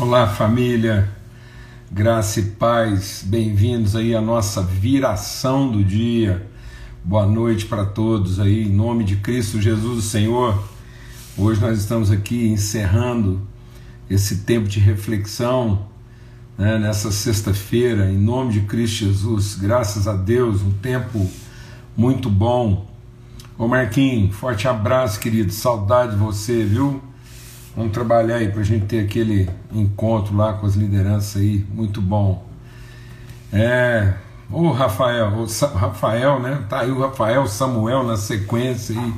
Olá, 0.00 0.26
família, 0.26 1.10
graça 1.92 2.40
e 2.40 2.42
paz, 2.42 3.22
bem-vindos 3.22 3.94
aí 3.94 4.16
à 4.16 4.20
nossa 4.20 4.62
viração 4.62 5.70
do 5.70 5.84
dia. 5.84 6.48
Boa 7.04 7.26
noite 7.26 7.66
para 7.66 7.84
todos 7.84 8.40
aí, 8.40 8.62
em 8.62 8.72
nome 8.72 9.04
de 9.04 9.16
Cristo 9.16 9.60
Jesus, 9.60 9.98
o 9.98 10.02
Senhor. 10.02 10.58
Hoje 11.36 11.60
nós 11.60 11.78
estamos 11.78 12.10
aqui 12.10 12.48
encerrando 12.48 13.46
esse 14.08 14.38
tempo 14.38 14.66
de 14.66 14.80
reflexão 14.80 15.84
né, 16.56 16.78
nessa 16.78 17.12
sexta-feira, 17.12 18.10
em 18.10 18.16
nome 18.16 18.54
de 18.54 18.60
Cristo 18.62 19.04
Jesus. 19.04 19.54
Graças 19.54 20.08
a 20.08 20.14
Deus, 20.14 20.62
um 20.62 20.72
tempo 20.72 21.30
muito 21.94 22.30
bom. 22.30 22.90
Ô 23.58 23.68
Marquinhos, 23.68 24.34
forte 24.34 24.66
abraço, 24.66 25.20
querido, 25.20 25.52
saudade 25.52 26.12
de 26.12 26.18
você, 26.18 26.64
viu? 26.64 27.02
Vamos 27.76 27.92
trabalhar 27.92 28.36
aí 28.36 28.48
para 28.48 28.62
a 28.62 28.64
gente 28.64 28.86
ter 28.86 29.04
aquele 29.04 29.48
encontro 29.72 30.36
lá 30.36 30.54
com 30.54 30.66
as 30.66 30.74
lideranças 30.74 31.40
aí, 31.40 31.64
muito 31.72 32.02
bom. 32.02 32.44
É, 33.52 34.14
o 34.50 34.72
Rafael, 34.72 35.28
o 35.28 35.46
Rafael, 35.76 36.40
né? 36.40 36.64
Tá 36.68 36.80
aí 36.80 36.90
o 36.90 36.98
Rafael, 36.98 37.46
Samuel 37.46 38.02
na 38.02 38.16
sequência 38.16 38.98
aí. 38.98 39.14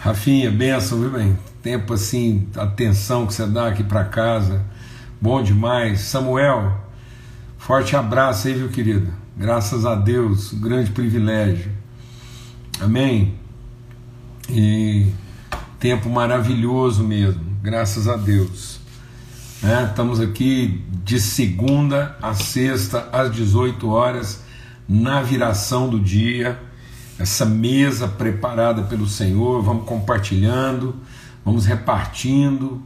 Rafinha, 0.00 0.50
benção, 0.50 0.98
viu 0.98 1.10
bem? 1.10 1.38
Tempo 1.62 1.94
assim, 1.94 2.48
atenção 2.56 3.24
que 3.24 3.34
você 3.34 3.46
dá 3.46 3.68
aqui 3.68 3.84
para 3.84 4.02
casa, 4.02 4.64
bom 5.20 5.40
demais. 5.40 6.00
Samuel, 6.00 6.76
forte 7.56 7.94
abraço 7.94 8.48
aí, 8.48 8.54
viu, 8.54 8.68
querido? 8.68 9.12
Graças 9.36 9.86
a 9.86 9.94
Deus, 9.94 10.52
grande 10.54 10.90
privilégio. 10.90 11.70
Amém? 12.80 13.34
E 14.48 15.06
tempo 15.78 16.10
maravilhoso 16.10 17.04
mesmo 17.04 17.49
graças 17.62 18.08
a 18.08 18.16
Deus. 18.16 18.80
É, 19.62 19.84
estamos 19.84 20.18
aqui 20.18 20.82
de 21.04 21.20
segunda 21.20 22.16
a 22.22 22.32
sexta, 22.32 23.08
às 23.12 23.30
18 23.30 23.86
horas, 23.88 24.42
na 24.88 25.20
viração 25.20 25.88
do 25.88 26.00
dia, 26.00 26.58
essa 27.18 27.44
mesa 27.44 28.08
preparada 28.08 28.82
pelo 28.82 29.06
Senhor, 29.06 29.62
vamos 29.62 29.84
compartilhando, 29.84 30.96
vamos 31.44 31.66
repartindo, 31.66 32.82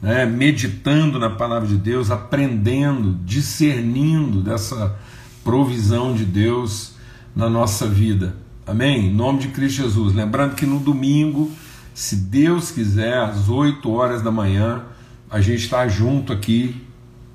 né, 0.00 0.24
meditando 0.24 1.18
na 1.18 1.28
palavra 1.28 1.68
de 1.68 1.76
Deus, 1.76 2.10
aprendendo, 2.10 3.18
discernindo 3.24 4.42
dessa 4.42 4.96
provisão 5.44 6.14
de 6.14 6.24
Deus 6.24 6.94
na 7.36 7.50
nossa 7.50 7.86
vida. 7.86 8.34
Amém? 8.66 9.08
Em 9.08 9.14
nome 9.14 9.40
de 9.40 9.48
Cristo 9.48 9.82
Jesus. 9.82 10.14
Lembrando 10.14 10.54
que 10.54 10.64
no 10.64 10.80
domingo 10.80 11.52
se 11.94 12.16
Deus 12.16 12.72
quiser, 12.72 13.16
às 13.16 13.48
8 13.48 13.88
horas 13.90 14.20
da 14.20 14.32
manhã, 14.32 14.82
a 15.30 15.40
gente 15.40 15.62
está 15.62 15.86
junto 15.86 16.32
aqui 16.32 16.84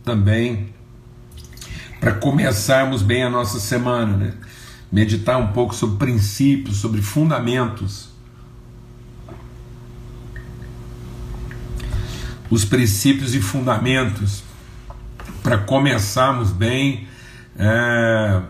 também 0.04 0.74
para 2.00 2.14
começarmos 2.14 3.02
bem 3.02 3.24
a 3.24 3.30
nossa 3.30 3.58
semana, 3.60 4.18
né? 4.18 4.34
meditar 4.92 5.38
um 5.38 5.48
pouco 5.48 5.74
sobre 5.74 5.98
princípios, 5.98 6.78
sobre 6.78 7.02
fundamentos. 7.02 8.10
Os 12.50 12.66
princípios 12.66 13.34
e 13.36 13.42
fundamentos 13.42 14.44
para 15.42 15.58
começarmos 15.58 16.52
bem, 16.52 17.08
é, 17.56 18.42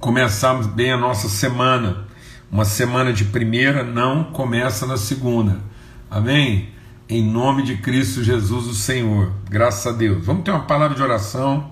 começarmos 0.00 0.66
bem 0.66 0.90
a 0.90 0.96
nossa 0.96 1.28
semana. 1.28 2.05
Uma 2.56 2.64
semana 2.64 3.12
de 3.12 3.26
primeira 3.26 3.84
não 3.84 4.24
começa 4.24 4.86
na 4.86 4.96
segunda. 4.96 5.60
Amém? 6.10 6.70
Em 7.06 7.22
nome 7.22 7.62
de 7.62 7.76
Cristo 7.76 8.24
Jesus, 8.24 8.66
o 8.66 8.72
Senhor. 8.72 9.30
Graças 9.50 9.86
a 9.86 9.94
Deus. 9.94 10.24
Vamos 10.24 10.42
ter 10.42 10.52
uma 10.52 10.62
palavra 10.64 10.96
de 10.96 11.02
oração. 11.02 11.70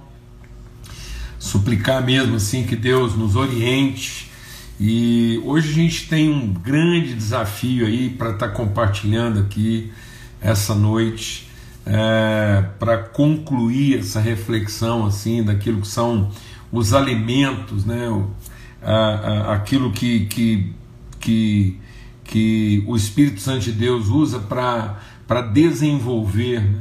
Suplicar 1.39 2.05
mesmo 2.05 2.37
assim 2.37 2.65
que 2.65 2.77
Deus 2.77 3.17
nos 3.17 3.35
oriente. 3.35 4.31
E 4.79 5.41
hoje 5.47 5.71
a 5.71 5.73
gente 5.73 6.07
tem 6.07 6.31
um 6.31 6.53
grande 6.53 7.15
desafio 7.15 7.87
aí 7.87 8.11
para 8.11 8.33
estar 8.33 8.49
tá 8.49 8.55
compartilhando 8.55 9.41
aqui 9.41 9.91
essa 10.39 10.75
noite. 10.75 11.49
É, 11.87 12.63
para 12.79 12.99
concluir 12.99 14.01
essa 14.01 14.21
reflexão 14.21 15.07
assim 15.07 15.43
daquilo 15.43 15.81
que 15.81 15.89
são 15.89 16.31
os 16.71 16.93
alimentos, 16.93 17.87
né, 17.87 18.07
aquilo 19.53 19.93
que, 19.93 20.27
que, 20.27 20.73
que, 21.21 21.81
que 22.25 22.85
o 22.87 22.97
Espírito 22.97 23.41
Santo 23.41 23.61
de 23.61 23.73
Deus 23.73 24.09
usa 24.09 24.39
para 24.39 25.41
desenvolver, 25.41 26.61
né? 26.61 26.81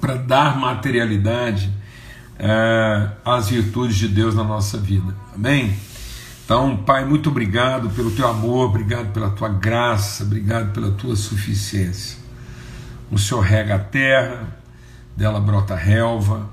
para 0.00 0.16
dar 0.16 0.58
materialidade 0.58 1.70
é, 2.38 3.08
às 3.24 3.48
virtudes 3.48 3.96
de 3.96 4.08
Deus 4.08 4.34
na 4.34 4.44
nossa 4.44 4.78
vida. 4.78 5.14
Amém? 5.34 5.74
Então, 6.44 6.76
Pai, 6.76 7.04
muito 7.06 7.30
obrigado 7.30 7.88
pelo 7.90 8.10
teu 8.10 8.28
amor, 8.28 8.68
obrigado 8.68 9.12
pela 9.12 9.30
tua 9.30 9.48
graça, 9.48 10.24
obrigado 10.24 10.72
pela 10.72 10.90
tua 10.90 11.16
suficiência. 11.16 12.18
O 13.10 13.18
Senhor 13.18 13.40
rega 13.40 13.76
a 13.76 13.78
terra, 13.78 14.58
dela 15.16 15.40
brota 15.40 15.74
relva, 15.74 16.50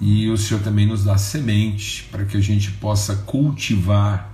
e 0.00 0.28
o 0.28 0.36
Senhor 0.36 0.62
também 0.62 0.86
nos 0.86 1.04
dá 1.04 1.16
semente 1.16 2.08
para 2.10 2.24
que 2.24 2.36
a 2.36 2.40
gente 2.40 2.70
possa 2.72 3.16
cultivar 3.16 4.32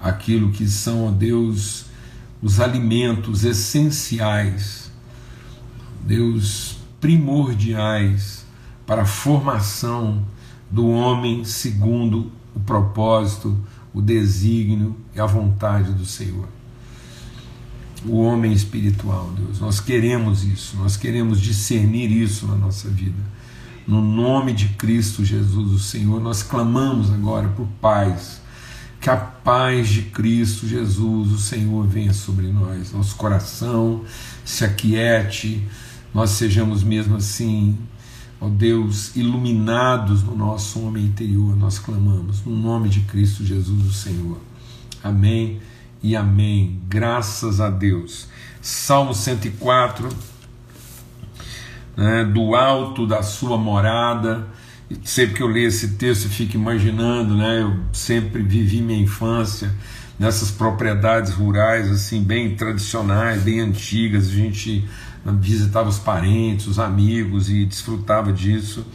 aquilo 0.00 0.50
que 0.50 0.66
são, 0.66 1.06
ó 1.06 1.10
Deus, 1.10 1.86
os 2.42 2.60
alimentos 2.60 3.44
essenciais, 3.44 4.90
Deus, 6.04 6.78
primordiais 7.00 8.44
para 8.86 9.02
a 9.02 9.06
formação 9.06 10.24
do 10.70 10.88
homem 10.88 11.44
segundo 11.44 12.30
o 12.54 12.60
propósito, 12.60 13.56
o 13.92 14.00
desígnio 14.00 14.96
e 15.14 15.20
a 15.20 15.26
vontade 15.26 15.92
do 15.92 16.04
Senhor. 16.04 16.48
O 18.04 18.20
homem 18.20 18.52
espiritual, 18.52 19.32
Deus, 19.36 19.58
nós 19.58 19.80
queremos 19.80 20.44
isso, 20.44 20.76
nós 20.76 20.96
queremos 20.96 21.40
discernir 21.40 22.10
isso 22.10 22.46
na 22.46 22.54
nossa 22.54 22.88
vida 22.88 23.35
no 23.86 24.02
nome 24.02 24.52
de 24.52 24.68
Cristo 24.70 25.24
Jesus, 25.24 25.70
o 25.70 25.78
Senhor, 25.78 26.20
nós 26.20 26.42
clamamos 26.42 27.12
agora 27.12 27.48
por 27.48 27.66
paz. 27.80 28.40
Que 29.00 29.08
a 29.08 29.16
paz 29.16 29.88
de 29.88 30.02
Cristo 30.02 30.66
Jesus, 30.66 31.30
o 31.30 31.38
Senhor, 31.38 31.86
venha 31.86 32.12
sobre 32.12 32.48
nós. 32.48 32.92
Nosso 32.92 33.14
coração 33.14 34.04
se 34.44 34.64
aquiete, 34.64 35.64
nós 36.12 36.30
sejamos 36.30 36.82
mesmo 36.82 37.16
assim, 37.16 37.78
ó 38.40 38.48
Deus, 38.48 39.14
iluminados 39.14 40.24
no 40.24 40.34
nosso 40.34 40.80
homem 40.80 41.04
interior. 41.04 41.56
Nós 41.56 41.78
clamamos 41.78 42.44
no 42.44 42.56
nome 42.56 42.88
de 42.88 43.00
Cristo 43.02 43.44
Jesus, 43.44 43.86
o 43.86 43.92
Senhor. 43.92 44.40
Amém 45.04 45.60
e 46.02 46.16
amém. 46.16 46.80
Graças 46.88 47.60
a 47.60 47.70
Deus. 47.70 48.26
Salmo 48.60 49.14
104 49.14 50.08
né, 51.96 52.24
do 52.24 52.54
alto 52.54 53.06
da 53.06 53.22
sua 53.22 53.56
morada. 53.56 54.46
Sempre 55.02 55.36
que 55.36 55.42
eu 55.42 55.48
leio 55.48 55.68
esse 55.68 55.94
texto, 55.94 56.26
eu 56.26 56.30
fico 56.30 56.56
imaginando, 56.56 57.36
né, 57.36 57.62
eu 57.62 57.76
sempre 57.92 58.42
vivi 58.42 58.80
minha 58.80 59.00
infância 59.00 59.72
nessas 60.18 60.50
propriedades 60.50 61.32
rurais, 61.32 61.90
assim, 61.90 62.22
bem 62.22 62.54
tradicionais, 62.54 63.42
bem 63.42 63.60
antigas. 63.60 64.28
A 64.28 64.32
gente 64.32 64.88
visitava 65.24 65.88
os 65.88 65.98
parentes, 65.98 66.66
os 66.66 66.78
amigos 66.78 67.50
e 67.50 67.64
desfrutava 67.64 68.32
disso. 68.32 68.86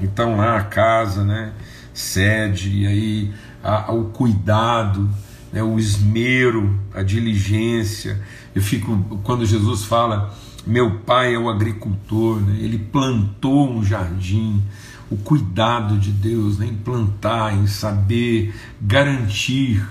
Então, 0.00 0.36
lá 0.36 0.58
a 0.58 0.64
casa, 0.64 1.24
né, 1.24 1.52
sede, 1.94 2.70
e 2.70 2.86
aí 2.86 3.32
a, 3.62 3.90
a, 3.90 3.92
o 3.92 4.04
cuidado, 4.04 5.08
né, 5.52 5.62
o 5.62 5.78
esmero, 5.78 6.78
a 6.94 7.02
diligência. 7.02 8.20
Eu 8.54 8.62
fico, 8.62 9.20
quando 9.22 9.46
Jesus 9.46 9.84
fala 9.84 10.34
meu 10.66 11.00
pai 11.00 11.34
é 11.34 11.38
o 11.38 11.50
agricultor, 11.50 12.40
né? 12.40 12.58
ele 12.60 12.78
plantou 12.78 13.70
um 13.70 13.84
jardim. 13.84 14.62
O 15.10 15.16
cuidado 15.16 15.98
de 15.98 16.10
Deus 16.10 16.58
né? 16.58 16.66
em 16.66 16.74
plantar, 16.74 17.54
em 17.54 17.66
saber 17.66 18.54
garantir. 18.80 19.86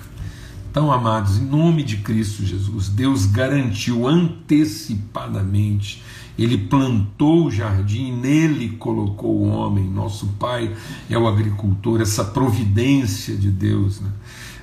Então, 0.72 0.92
amados, 0.92 1.38
em 1.38 1.46
nome 1.46 1.84
de 1.84 1.98
Cristo 1.98 2.44
Jesus, 2.46 2.88
Deus 2.90 3.26
garantiu 3.26 4.08
antecipadamente. 4.08 6.02
Ele 6.40 6.58
plantou 6.58 7.46
o 7.46 7.52
jardim, 7.52 8.14
nele 8.14 8.70
colocou 8.80 9.36
o 9.36 9.50
homem. 9.50 9.88
Nosso 9.88 10.28
pai 10.40 10.74
é 11.10 11.18
o 11.18 11.28
agricultor, 11.28 12.02
essa 12.02 12.24
providência 12.24 13.36
de 13.36 13.52
Deus. 13.52 14.00
Né? 14.00 14.10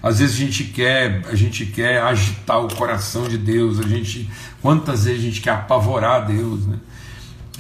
Às 0.03 0.19
vezes 0.21 0.37
a 0.37 0.39
gente 0.39 0.65
quer, 0.65 1.25
a 1.29 1.35
gente 1.35 1.67
quer 1.67 2.01
agitar 2.03 2.65
o 2.65 2.75
coração 2.75 3.29
de 3.29 3.37
Deus, 3.37 3.79
a 3.81 3.87
gente 3.89 4.29
quantas 4.63 5.05
vezes 5.05 5.21
a 5.21 5.25
gente 5.25 5.41
quer 5.41 5.51
apavorar 5.51 6.27
Deus, 6.27 6.67
né? 6.67 6.79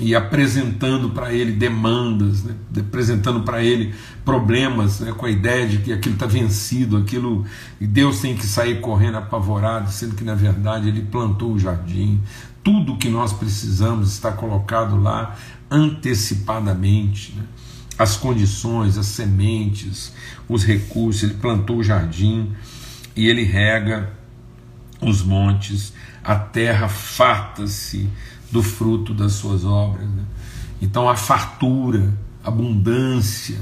E 0.00 0.14
apresentando 0.14 1.10
para 1.10 1.32
ele 1.32 1.50
demandas, 1.50 2.44
né? 2.44 2.54
apresentando 2.78 3.40
para 3.40 3.60
ele 3.60 3.92
problemas, 4.24 5.00
né? 5.00 5.10
com 5.10 5.26
a 5.26 5.30
ideia 5.30 5.66
de 5.66 5.78
que 5.78 5.92
aquilo 5.92 6.14
está 6.14 6.24
vencido, 6.24 6.96
aquilo 6.96 7.44
e 7.80 7.86
Deus 7.86 8.20
tem 8.20 8.36
que 8.36 8.46
sair 8.46 8.80
correndo 8.80 9.16
apavorado, 9.16 9.90
sendo 9.90 10.14
que 10.14 10.22
na 10.22 10.36
verdade 10.36 10.86
ele 10.86 11.02
plantou 11.02 11.52
o 11.52 11.58
jardim, 11.58 12.20
tudo 12.62 12.96
que 12.96 13.08
nós 13.08 13.32
precisamos 13.32 14.12
está 14.12 14.30
colocado 14.30 14.96
lá 15.00 15.34
antecipadamente. 15.68 17.34
Né? 17.36 17.42
As 17.98 18.16
condições, 18.16 18.96
as 18.96 19.06
sementes, 19.06 20.12
os 20.48 20.64
recursos. 20.64 21.24
Ele 21.24 21.34
plantou 21.34 21.78
o 21.78 21.84
jardim 21.84 22.52
e 23.16 23.28
ele 23.28 23.42
rega 23.42 24.12
os 25.00 25.22
montes, 25.22 25.92
a 26.22 26.34
terra 26.36 26.88
farta-se 26.88 28.08
do 28.50 28.62
fruto 28.62 29.14
das 29.14 29.32
suas 29.32 29.64
obras. 29.64 30.08
Né? 30.08 30.22
Então 30.80 31.08
a 31.08 31.16
fartura, 31.16 32.12
abundância. 32.42 33.58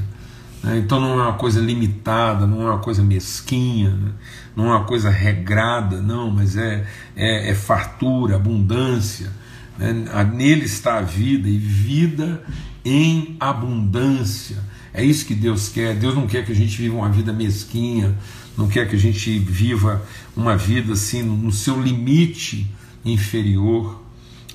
Né? 0.62 0.78
Então 0.78 1.00
não 1.00 1.20
é 1.20 1.22
uma 1.24 1.34
coisa 1.34 1.60
limitada, 1.60 2.46
não 2.46 2.62
é 2.62 2.70
uma 2.70 2.78
coisa 2.78 3.02
mesquinha, 3.02 3.90
né? 3.90 4.12
não 4.54 4.66
é 4.66 4.76
uma 4.76 4.84
coisa 4.84 5.10
regrada, 5.10 6.00
não, 6.00 6.30
mas 6.30 6.56
é, 6.56 6.86
é, 7.14 7.50
é 7.50 7.54
fartura, 7.54 8.36
abundância. 8.36 9.30
Né? 9.78 9.92
Nele 10.32 10.64
está 10.64 10.98
a 10.98 11.02
vida 11.02 11.48
e 11.48 11.58
vida 11.58 12.42
em 12.86 13.36
abundância. 13.40 14.58
É 14.94 15.04
isso 15.04 15.26
que 15.26 15.34
Deus 15.34 15.68
quer. 15.68 15.96
Deus 15.96 16.14
não 16.14 16.28
quer 16.28 16.46
que 16.46 16.52
a 16.52 16.54
gente 16.54 16.80
viva 16.80 16.94
uma 16.94 17.10
vida 17.10 17.32
mesquinha, 17.32 18.16
não 18.56 18.68
quer 18.68 18.88
que 18.88 18.94
a 18.94 18.98
gente 18.98 19.36
viva 19.40 20.00
uma 20.36 20.56
vida 20.56 20.92
assim 20.92 21.20
no 21.20 21.50
seu 21.50 21.82
limite 21.82 22.70
inferior, 23.04 24.00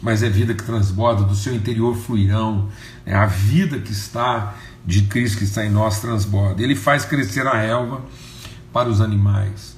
mas 0.02 0.24
é 0.24 0.30
vida 0.30 0.54
que 0.54 0.64
transborda, 0.64 1.24
do 1.24 1.36
seu 1.36 1.54
interior 1.54 1.94
fluirão, 1.96 2.70
é 3.06 3.14
a 3.14 3.26
vida 3.26 3.80
que 3.80 3.92
está 3.92 4.56
de 4.86 5.04
Cristo 5.04 5.40
que 5.40 5.44
está 5.44 5.66
em 5.66 5.70
nós 5.70 6.00
transborda. 6.00 6.64
Ele 6.64 6.74
faz 6.74 7.04
crescer 7.04 7.46
a 7.46 7.58
relva 7.58 8.02
para 8.72 8.88
os 8.88 9.02
animais. 9.02 9.78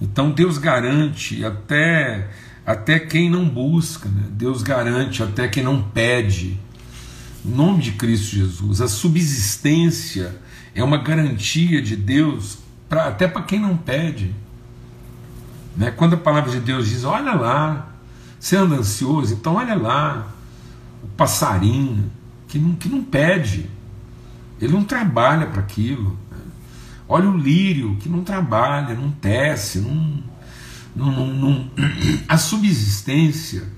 Então 0.00 0.30
Deus 0.30 0.56
garante 0.56 1.44
até 1.44 2.28
até 2.64 3.00
quem 3.00 3.28
não 3.28 3.48
busca, 3.48 4.08
né? 4.08 4.24
Deus 4.30 4.62
garante 4.62 5.20
até 5.22 5.48
quem 5.48 5.64
não 5.64 5.82
pede. 5.82 6.60
Nome 7.48 7.82
de 7.82 7.92
Cristo 7.92 8.36
Jesus, 8.36 8.80
a 8.80 8.88
subsistência 8.88 10.38
é 10.74 10.84
uma 10.84 10.98
garantia 10.98 11.80
de 11.80 11.96
Deus 11.96 12.58
pra, 12.88 13.08
até 13.08 13.26
para 13.26 13.42
quem 13.42 13.58
não 13.58 13.76
pede. 13.76 14.34
Né? 15.76 15.90
Quando 15.90 16.14
a 16.14 16.18
palavra 16.18 16.50
de 16.50 16.60
Deus 16.60 16.88
diz: 16.88 17.04
Olha 17.04 17.34
lá, 17.34 17.94
você 18.38 18.56
anda 18.56 18.76
ansioso, 18.76 19.34
então 19.34 19.54
olha 19.54 19.74
lá, 19.74 20.28
o 21.02 21.08
passarinho 21.08 22.10
que 22.46 22.58
não, 22.58 22.74
que 22.74 22.88
não 22.88 23.02
pede, 23.02 23.68
ele 24.60 24.72
não 24.72 24.84
trabalha 24.84 25.46
para 25.46 25.60
aquilo. 25.60 26.18
Né? 26.30 26.38
Olha 27.08 27.30
o 27.30 27.36
lírio 27.36 27.96
que 27.96 28.08
não 28.08 28.22
trabalha, 28.22 28.94
não 28.94 29.10
tece, 29.10 29.78
não, 29.78 30.22
não, 30.94 31.10
não, 31.10 31.34
não, 31.34 31.70
a 32.28 32.36
subsistência. 32.36 33.77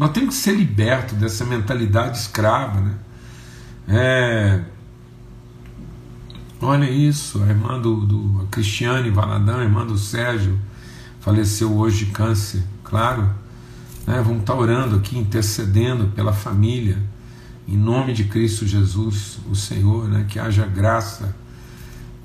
Nós 0.00 0.12
temos 0.12 0.34
que 0.34 0.40
ser 0.40 0.52
libertos 0.52 1.18
dessa 1.18 1.44
mentalidade 1.44 2.16
escrava. 2.16 2.80
Né? 2.80 2.94
É, 3.86 4.60
olha 6.58 6.90
isso, 6.90 7.42
a 7.42 7.46
irmã 7.46 7.78
do, 7.78 8.06
do 8.06 8.40
a 8.40 8.46
Cristiane 8.46 9.10
Valadão, 9.10 9.58
a 9.58 9.62
irmã 9.62 9.84
do 9.84 9.98
Sérgio, 9.98 10.58
faleceu 11.20 11.76
hoje 11.76 12.06
de 12.06 12.12
câncer, 12.12 12.62
claro. 12.82 13.28
Né? 14.06 14.22
Vamos 14.24 14.40
estar 14.40 14.54
orando 14.54 14.96
aqui, 14.96 15.18
intercedendo 15.18 16.06
pela 16.06 16.32
família, 16.32 16.96
em 17.68 17.76
nome 17.76 18.14
de 18.14 18.24
Cristo 18.24 18.66
Jesus, 18.66 19.38
o 19.50 19.54
Senhor, 19.54 20.08
né? 20.08 20.24
que 20.26 20.38
haja 20.38 20.64
graça. 20.64 21.36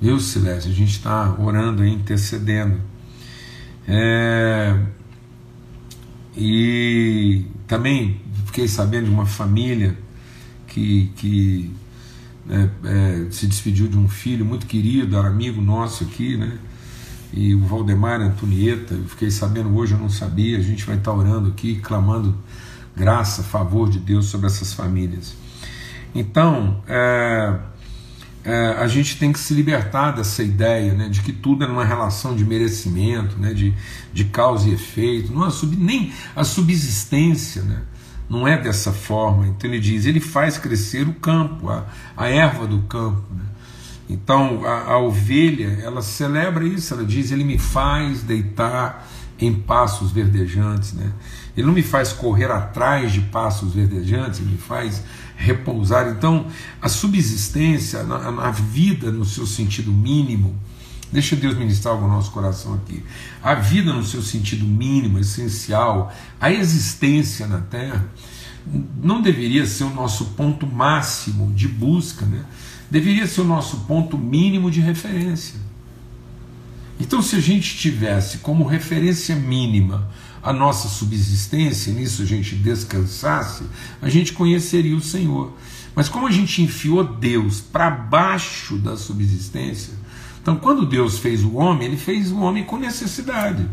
Viu, 0.00 0.18
Silésio? 0.18 0.70
A 0.70 0.74
gente 0.74 0.92
está 0.92 1.36
orando 1.38 1.84
e 1.84 1.92
intercedendo. 1.92 2.80
É... 3.86 4.80
E 6.36 7.46
também 7.66 8.20
fiquei 8.46 8.68
sabendo 8.68 9.06
de 9.06 9.10
uma 9.10 9.26
família 9.26 9.96
que, 10.66 11.10
que 11.16 11.74
né, 12.44 12.70
é, 12.84 13.26
se 13.30 13.46
despediu 13.46 13.88
de 13.88 13.96
um 13.96 14.08
filho 14.08 14.44
muito 14.44 14.66
querido, 14.66 15.16
era 15.16 15.28
amigo 15.28 15.60
nosso 15.60 16.04
aqui, 16.04 16.36
né? 16.36 16.58
e 17.32 17.54
o 17.54 17.60
Valdemar 17.60 18.20
Antonieta, 18.20 18.94
eu 18.94 19.04
fiquei 19.04 19.30
sabendo 19.30 19.76
hoje, 19.76 19.92
eu 19.92 19.98
não 19.98 20.08
sabia, 20.08 20.58
a 20.58 20.62
gente 20.62 20.84
vai 20.84 20.96
estar 20.96 21.12
orando 21.12 21.50
aqui, 21.50 21.76
clamando 21.76 22.34
graça, 22.96 23.42
favor 23.42 23.90
de 23.90 23.98
Deus 23.98 24.26
sobre 24.26 24.46
essas 24.46 24.72
famílias. 24.72 25.36
Então, 26.14 26.82
é, 26.88 27.58
é, 28.46 28.76
a 28.78 28.86
gente 28.86 29.18
tem 29.18 29.32
que 29.32 29.40
se 29.40 29.52
libertar 29.52 30.12
dessa 30.12 30.40
ideia 30.40 30.94
né, 30.94 31.08
de 31.08 31.20
que 31.20 31.32
tudo 31.32 31.64
é 31.64 31.66
uma 31.66 31.84
relação 31.84 32.36
de 32.36 32.44
merecimento, 32.44 33.36
né, 33.36 33.52
de, 33.52 33.74
de 34.12 34.24
causa 34.26 34.68
e 34.68 34.72
efeito, 34.72 35.32
não 35.32 35.44
é 35.44 35.50
sub, 35.50 35.76
nem 35.76 36.12
a 36.34 36.44
subsistência, 36.44 37.62
né, 37.62 37.82
não 38.30 38.46
é 38.46 38.56
dessa 38.56 38.92
forma. 38.92 39.48
Então 39.48 39.68
ele 39.68 39.80
diz, 39.80 40.06
ele 40.06 40.20
faz 40.20 40.58
crescer 40.58 41.08
o 41.08 41.14
campo, 41.14 41.68
a, 41.68 41.86
a 42.16 42.28
erva 42.28 42.68
do 42.68 42.82
campo. 42.82 43.24
Né, 43.34 43.42
então 44.08 44.64
a, 44.64 44.92
a 44.92 44.98
ovelha, 44.98 45.80
ela 45.82 46.00
celebra 46.00 46.64
isso, 46.64 46.94
ela 46.94 47.04
diz: 47.04 47.32
Ele 47.32 47.42
me 47.42 47.58
faz 47.58 48.22
deitar 48.22 49.04
em 49.38 49.52
passos 49.52 50.12
verdejantes, 50.12 50.92
né? 50.92 51.10
Ele 51.56 51.66
não 51.66 51.72
me 51.72 51.82
faz 51.82 52.12
correr 52.12 52.50
atrás 52.50 53.12
de 53.12 53.20
passos 53.20 53.72
verdejantes, 53.72 54.40
ele 54.40 54.50
me 54.50 54.58
faz 54.58 55.02
repousar. 55.36 56.08
Então, 56.08 56.46
a 56.82 56.88
subsistência, 56.88 58.00
a, 58.00 58.50
vida 58.50 59.10
no 59.10 59.24
seu 59.24 59.46
sentido 59.46 59.90
mínimo, 59.90 60.54
deixa 61.10 61.34
Deus 61.34 61.56
ministrar 61.56 61.98
no 61.98 62.08
nosso 62.08 62.30
coração 62.30 62.74
aqui. 62.74 63.02
A 63.42 63.54
vida 63.54 63.92
no 63.92 64.04
seu 64.04 64.20
sentido 64.20 64.66
mínimo, 64.66 65.18
essencial, 65.18 66.12
a 66.38 66.52
existência 66.52 67.46
na 67.46 67.60
Terra, 67.60 68.06
não 69.02 69.22
deveria 69.22 69.64
ser 69.64 69.84
o 69.84 69.94
nosso 69.94 70.26
ponto 70.36 70.66
máximo 70.66 71.52
de 71.54 71.68
busca, 71.68 72.26
né? 72.26 72.44
deveria 72.90 73.26
ser 73.26 73.42
o 73.42 73.44
nosso 73.44 73.78
ponto 73.80 74.18
mínimo 74.18 74.70
de 74.70 74.80
referência. 74.80 75.58
Então, 76.98 77.20
se 77.20 77.36
a 77.36 77.40
gente 77.40 77.76
tivesse 77.76 78.38
como 78.38 78.64
referência 78.64 79.36
mínima 79.36 80.08
a 80.46 80.52
nossa 80.52 80.86
subsistência, 80.86 81.92
nisso 81.92 82.22
a 82.22 82.24
gente 82.24 82.54
descansasse, 82.54 83.64
a 84.00 84.08
gente 84.08 84.32
conheceria 84.32 84.96
o 84.96 85.00
Senhor. 85.00 85.52
Mas 85.92 86.08
como 86.08 86.28
a 86.28 86.30
gente 86.30 86.62
enfiou 86.62 87.02
Deus 87.02 87.60
para 87.60 87.90
baixo 87.90 88.76
da 88.76 88.96
subsistência, 88.96 89.92
então 90.40 90.54
quando 90.54 90.86
Deus 90.86 91.18
fez 91.18 91.42
o 91.42 91.56
homem, 91.56 91.88
ele 91.88 91.96
fez 91.96 92.30
o 92.30 92.38
homem 92.38 92.62
com 92.62 92.78
necessidade. 92.78 93.68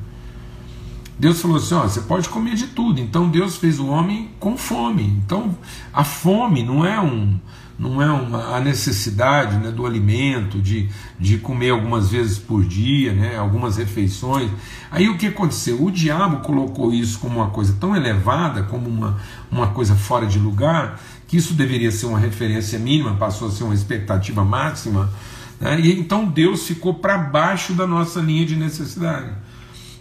Deus 1.19 1.39
falou 1.39 1.57
assim: 1.57 1.75
ó, 1.75 1.83
você 1.83 2.01
pode 2.01 2.27
comer 2.27 2.55
de 2.55 2.65
tudo. 2.65 2.99
Então 2.99 3.29
Deus 3.29 3.55
fez 3.57 3.79
o 3.79 3.85
homem 3.85 4.31
com 4.39 4.57
fome. 4.57 5.03
Então 5.03 5.55
a 5.93 6.03
fome 6.03 6.63
não 6.63 6.83
é 6.83 6.99
um, 6.99 7.39
não 7.77 8.01
é 8.01 8.11
uma, 8.11 8.55
a 8.55 8.59
necessidade 8.59 9.57
né, 9.57 9.71
do 9.71 9.85
alimento, 9.85 10.61
de, 10.61 10.89
de 11.19 11.37
comer 11.37 11.71
algumas 11.71 12.09
vezes 12.09 12.37
por 12.37 12.63
dia, 12.63 13.13
né, 13.13 13.35
algumas 13.37 13.77
refeições. 13.77 14.49
Aí 14.91 15.09
o 15.09 15.17
que 15.17 15.27
aconteceu? 15.27 15.83
O 15.83 15.91
diabo 15.91 16.37
colocou 16.37 16.93
isso 16.93 17.19
como 17.19 17.39
uma 17.39 17.49
coisa 17.49 17.75
tão 17.79 17.95
elevada, 17.95 18.63
como 18.63 18.87
uma, 18.87 19.17
uma 19.51 19.67
coisa 19.67 19.95
fora 19.95 20.25
de 20.25 20.37
lugar, 20.37 20.99
que 21.27 21.37
isso 21.37 21.53
deveria 21.53 21.91
ser 21.91 22.05
uma 22.05 22.19
referência 22.19 22.77
mínima, 22.77 23.15
passou 23.15 23.47
a 23.47 23.51
ser 23.51 23.63
uma 23.63 23.73
expectativa 23.73 24.45
máxima. 24.45 25.09
Né, 25.59 25.79
e 25.79 25.99
então 25.99 26.25
Deus 26.25 26.67
ficou 26.67 26.93
para 26.93 27.17
baixo 27.17 27.73
da 27.73 27.87
nossa 27.87 28.19
linha 28.19 28.45
de 28.45 28.55
necessidade. 28.55 29.31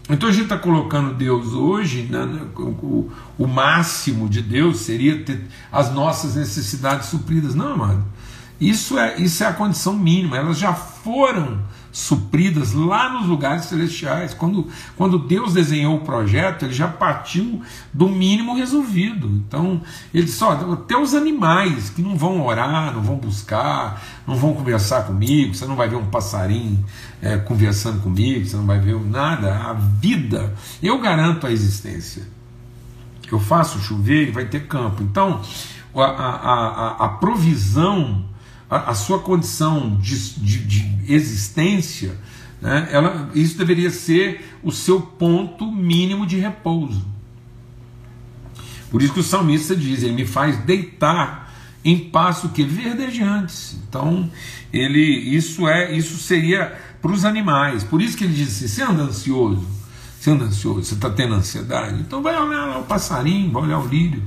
Então 0.08 0.28
a 0.28 0.32
gente 0.32 0.44
está 0.44 0.58
colocando 0.58 1.14
Deus 1.14 1.52
hoje, 1.52 2.08
né, 2.10 2.24
né, 2.26 2.40
o, 2.56 3.10
o, 3.38 3.46
máximo 3.46 4.28
de 4.28 4.42
Deus 4.42 4.80
seria 4.80 5.22
ter 5.22 5.40
as 5.70 5.92
nossas 5.92 6.34
necessidades 6.34 7.08
supridas. 7.08 7.54
Não, 7.54 7.74
amado. 7.74 8.04
Isso 8.60 8.98
é, 8.98 9.20
isso 9.20 9.42
é 9.44 9.46
a 9.46 9.52
condição 9.52 9.96
mínima, 9.96 10.36
elas 10.36 10.58
já 10.58 10.74
foram 11.02 11.58
supridas 11.92 12.72
lá 12.72 13.10
nos 13.10 13.26
lugares 13.26 13.66
celestiais. 13.66 14.32
Quando, 14.32 14.66
quando 14.96 15.18
Deus 15.18 15.52
desenhou 15.52 15.96
o 15.96 16.00
projeto, 16.00 16.64
ele 16.64 16.72
já 16.72 16.88
partiu 16.88 17.60
do 17.92 18.08
mínimo 18.08 18.56
resolvido. 18.56 19.28
Então, 19.28 19.82
ele 20.12 20.24
disse: 20.24 20.42
ó, 20.42 20.72
até 20.72 20.96
os 20.96 21.14
animais 21.14 21.90
que 21.90 22.00
não 22.00 22.16
vão 22.16 22.44
orar, 22.44 22.94
não 22.94 23.02
vão 23.02 23.16
buscar, 23.16 24.02
não 24.26 24.36
vão 24.36 24.54
conversar 24.54 25.02
comigo, 25.02 25.54
você 25.54 25.66
não 25.66 25.76
vai 25.76 25.88
ver 25.88 25.96
um 25.96 26.06
passarinho 26.06 26.82
é, 27.20 27.36
conversando 27.36 28.00
comigo, 28.00 28.46
você 28.46 28.56
não 28.56 28.66
vai 28.66 28.80
ver 28.80 28.98
nada. 28.98 29.54
A 29.54 29.74
vida, 29.74 30.54
eu 30.82 30.98
garanto 30.98 31.46
a 31.46 31.52
existência. 31.52 32.22
Eu 33.30 33.38
faço 33.38 33.78
chover 33.78 34.28
e 34.28 34.30
vai 34.30 34.44
ter 34.46 34.66
campo. 34.66 35.02
Então, 35.02 35.40
a, 35.94 36.04
a, 36.04 36.66
a, 36.66 37.04
a 37.06 37.08
provisão 37.08 38.31
a, 38.76 38.94
sua 38.94 39.18
condição 39.18 39.96
de, 40.00 40.16
de, 40.40 40.58
de 40.64 41.12
existência, 41.12 42.16
né, 42.60 42.88
ela, 42.90 43.30
isso 43.34 43.58
deveria 43.58 43.90
ser 43.90 44.56
o 44.62 44.72
seu 44.72 45.00
ponto 45.00 45.70
mínimo 45.70 46.26
de 46.26 46.38
repouso. 46.38 47.04
Por 48.90 49.02
isso 49.02 49.12
que 49.12 49.20
o 49.20 49.24
salmista 49.24 49.76
diz: 49.76 50.02
Ele 50.02 50.12
me 50.12 50.26
faz 50.26 50.56
deitar 50.64 51.52
em 51.84 51.98
passo 51.98 52.50
que 52.50 52.62
verdejantes. 52.62 53.76
Então, 53.88 54.30
ele, 54.72 55.00
isso 55.00 55.68
é, 55.68 55.94
isso 55.96 56.16
seria 56.18 56.78
para 57.00 57.12
os 57.12 57.24
animais. 57.24 57.82
Por 57.82 58.00
isso 58.00 58.16
que 58.16 58.24
ele 58.24 58.32
diz 58.34 58.48
assim: 58.56 58.68
você 58.68 58.82
anda 58.82 59.02
ansioso, 59.02 59.66
Você 60.18 60.30
anda 60.30 60.44
ansioso, 60.44 60.84
você 60.84 60.94
está 60.94 61.10
tendo 61.10 61.34
ansiedade? 61.34 62.00
Então 62.00 62.22
vai 62.22 62.40
olhar 62.40 62.78
o 62.78 62.84
passarinho, 62.84 63.50
vai 63.50 63.64
olhar 63.64 63.80
o 63.80 63.86
lírio. 63.86 64.22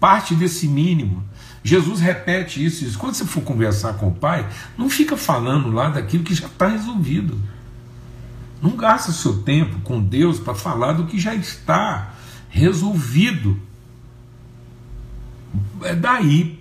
Parte 0.00 0.34
desse 0.34 0.66
mínimo. 0.66 1.22
Jesus 1.64 1.98
repete 1.98 2.62
isso, 2.62 2.84
isso. 2.84 2.98
Quando 2.98 3.14
você 3.14 3.24
for 3.24 3.42
conversar 3.42 3.94
com 3.94 4.08
o 4.08 4.14
Pai, 4.14 4.46
não 4.76 4.90
fica 4.90 5.16
falando 5.16 5.72
lá 5.72 5.88
daquilo 5.88 6.22
que 6.22 6.34
já 6.34 6.46
está 6.46 6.68
resolvido. 6.68 7.40
Não 8.60 8.76
gasta 8.76 9.12
seu 9.12 9.42
tempo 9.42 9.80
com 9.80 10.02
Deus 10.02 10.38
para 10.38 10.54
falar 10.54 10.92
do 10.92 11.06
que 11.06 11.18
já 11.18 11.34
está 11.34 12.14
resolvido. 12.50 13.58
É 15.82 15.94
daí 15.94 16.58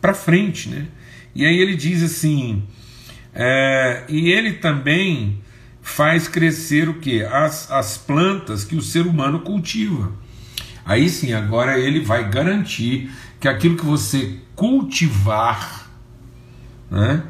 para 0.00 0.14
frente, 0.14 0.70
né? 0.70 0.88
E 1.34 1.44
aí 1.44 1.58
ele 1.58 1.76
diz 1.76 2.02
assim, 2.02 2.62
é, 3.34 4.04
e 4.08 4.30
ele 4.30 4.54
também 4.54 5.40
faz 5.82 6.28
crescer 6.28 6.88
o 6.88 6.94
que? 6.94 7.22
As, 7.22 7.70
as 7.70 7.98
plantas 7.98 8.64
que 8.64 8.74
o 8.74 8.80
ser 8.80 9.06
humano 9.06 9.40
cultiva. 9.40 10.12
Aí 10.84 11.08
sim, 11.08 11.32
agora 11.32 11.78
ele 11.78 12.00
vai 12.00 12.28
garantir 12.28 13.10
que 13.44 13.48
aquilo 13.48 13.76
que 13.76 13.84
você 13.84 14.40
cultivar 14.56 15.90
né, 16.90 17.22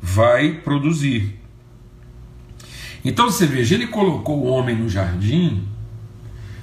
vai 0.00 0.52
produzir. 0.52 1.40
Então 3.04 3.28
você 3.28 3.46
veja, 3.46 3.74
ele 3.74 3.88
colocou 3.88 4.44
o 4.44 4.46
homem 4.46 4.76
no 4.76 4.88
jardim, 4.88 5.66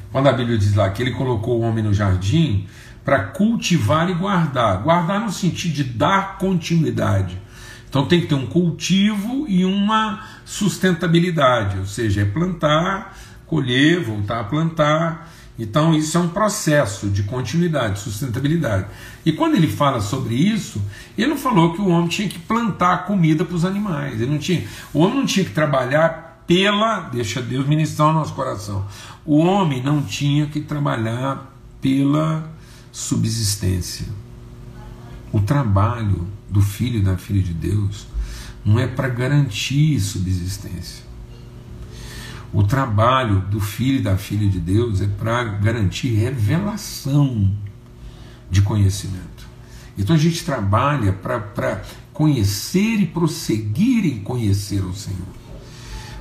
quando 0.09 0.29
a 0.29 0.31
Bíblia 0.31 0.57
diz 0.57 0.73
lá 0.73 0.89
que 0.89 1.03
ele 1.03 1.11
colocou 1.11 1.59
o 1.59 1.63
homem 1.63 1.83
no 1.83 1.93
jardim 1.93 2.65
para 3.03 3.25
cultivar 3.25 4.09
e 4.09 4.13
guardar. 4.13 4.81
Guardar 4.81 5.19
no 5.19 5.33
sentido 5.33 5.73
de 5.73 5.83
dar 5.83 6.37
continuidade. 6.37 7.37
Então 7.89 8.07
tem 8.07 8.21
que 8.21 8.27
ter 8.27 8.35
um 8.35 8.47
cultivo 8.47 9.45
e 9.49 9.65
uma 9.65 10.25
sustentabilidade, 10.45 11.77
ou 11.77 11.85
seja, 11.85 12.21
é 12.21 12.25
plantar, 12.25 13.17
colher, 13.47 13.99
voltar 13.99 14.39
a 14.39 14.43
plantar. 14.45 15.32
Então 15.57 15.93
isso 15.93 16.17
é 16.17 16.19
um 16.19 16.29
processo 16.29 17.09
de 17.09 17.23
continuidade, 17.23 17.99
sustentabilidade. 17.99 18.87
E 19.23 19.31
quando 19.31 19.55
ele 19.55 19.67
fala 19.67 20.01
sobre 20.01 20.33
isso, 20.33 20.81
ele 21.17 21.27
não 21.27 21.37
falou 21.37 21.73
que 21.73 21.81
o 21.81 21.89
homem 21.89 22.07
tinha 22.07 22.27
que 22.27 22.39
plantar 22.39 23.05
comida 23.05 23.45
para 23.45 23.55
os 23.55 23.63
animais. 23.63 24.19
Ele 24.19 24.31
não 24.31 24.39
tinha, 24.39 24.65
o 24.93 24.99
homem 24.99 25.17
não 25.17 25.25
tinha 25.25 25.45
que 25.45 25.51
trabalhar 25.51 26.43
pela, 26.47 27.01
deixa 27.01 27.41
Deus 27.41 27.67
ministrar 27.67 28.09
o 28.09 28.13
nosso 28.13 28.33
coração. 28.33 28.85
O 29.23 29.37
homem 29.37 29.81
não 29.81 30.01
tinha 30.01 30.47
que 30.47 30.59
trabalhar 30.59 31.53
pela 31.79 32.51
subsistência. 32.91 34.07
O 35.31 35.39
trabalho 35.39 36.27
do 36.49 36.61
filho 36.61 36.99
e 36.99 37.03
da 37.03 37.17
filha 37.17 37.41
de 37.41 37.53
Deus 37.53 38.07
não 38.65 38.79
é 38.79 38.87
para 38.87 39.07
garantir 39.07 39.99
subsistência. 39.99 41.12
O 42.53 42.61
trabalho 42.61 43.41
do 43.49 43.59
filho 43.59 43.97
e 43.97 44.03
da 44.03 44.15
filha 44.15 44.47
de 44.47 44.59
Deus 44.59 45.01
é 45.01 45.07
para 45.07 45.43
garantir 45.43 46.13
revelação 46.13 47.51
de 48.49 48.61
conhecimento. 48.61 49.47
Então 49.97 50.15
a 50.15 50.19
gente 50.19 50.45
trabalha 50.45 51.11
para 51.11 51.81
conhecer 52.13 52.99
e 52.99 53.07
prosseguir 53.07 54.05
em 54.05 54.19
conhecer 54.19 54.85
o 54.85 54.93
Senhor. 54.93 55.27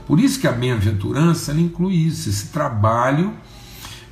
Por 0.07 0.19
isso 0.19 0.41
que 0.41 0.49
a 0.49 0.53
bem-aventurança 0.53 1.53
inclui 1.53 1.95
isso, 1.95 2.31
esse 2.31 2.47
trabalho 2.47 3.35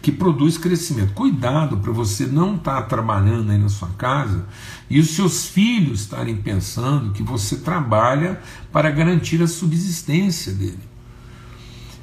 que 0.03 0.13
produz 0.13 0.59
crescimento. 0.59 1.15
Cuidado 1.15 1.79
para 1.79 1.93
você 1.93 2.27
não 2.27 2.57
estar 2.57 2.83
tá 2.83 2.83
trabalhando 2.83 3.51
aí 3.51 3.59
na 3.59 3.71
sua 3.71 3.89
casa 3.97 4.47
e 4.91 5.01
os 5.01 5.11
seus 5.11 5.47
filhos 5.47 6.03
estarem 6.03 6.37
pensando 6.37 7.13
que 7.13 7.23
você 7.23 7.57
trabalha 7.57 8.41
para 8.71 8.91
garantir 8.91 9.43
a 9.43 9.47
subsistência 9.47 10.53
dele. 10.53 10.90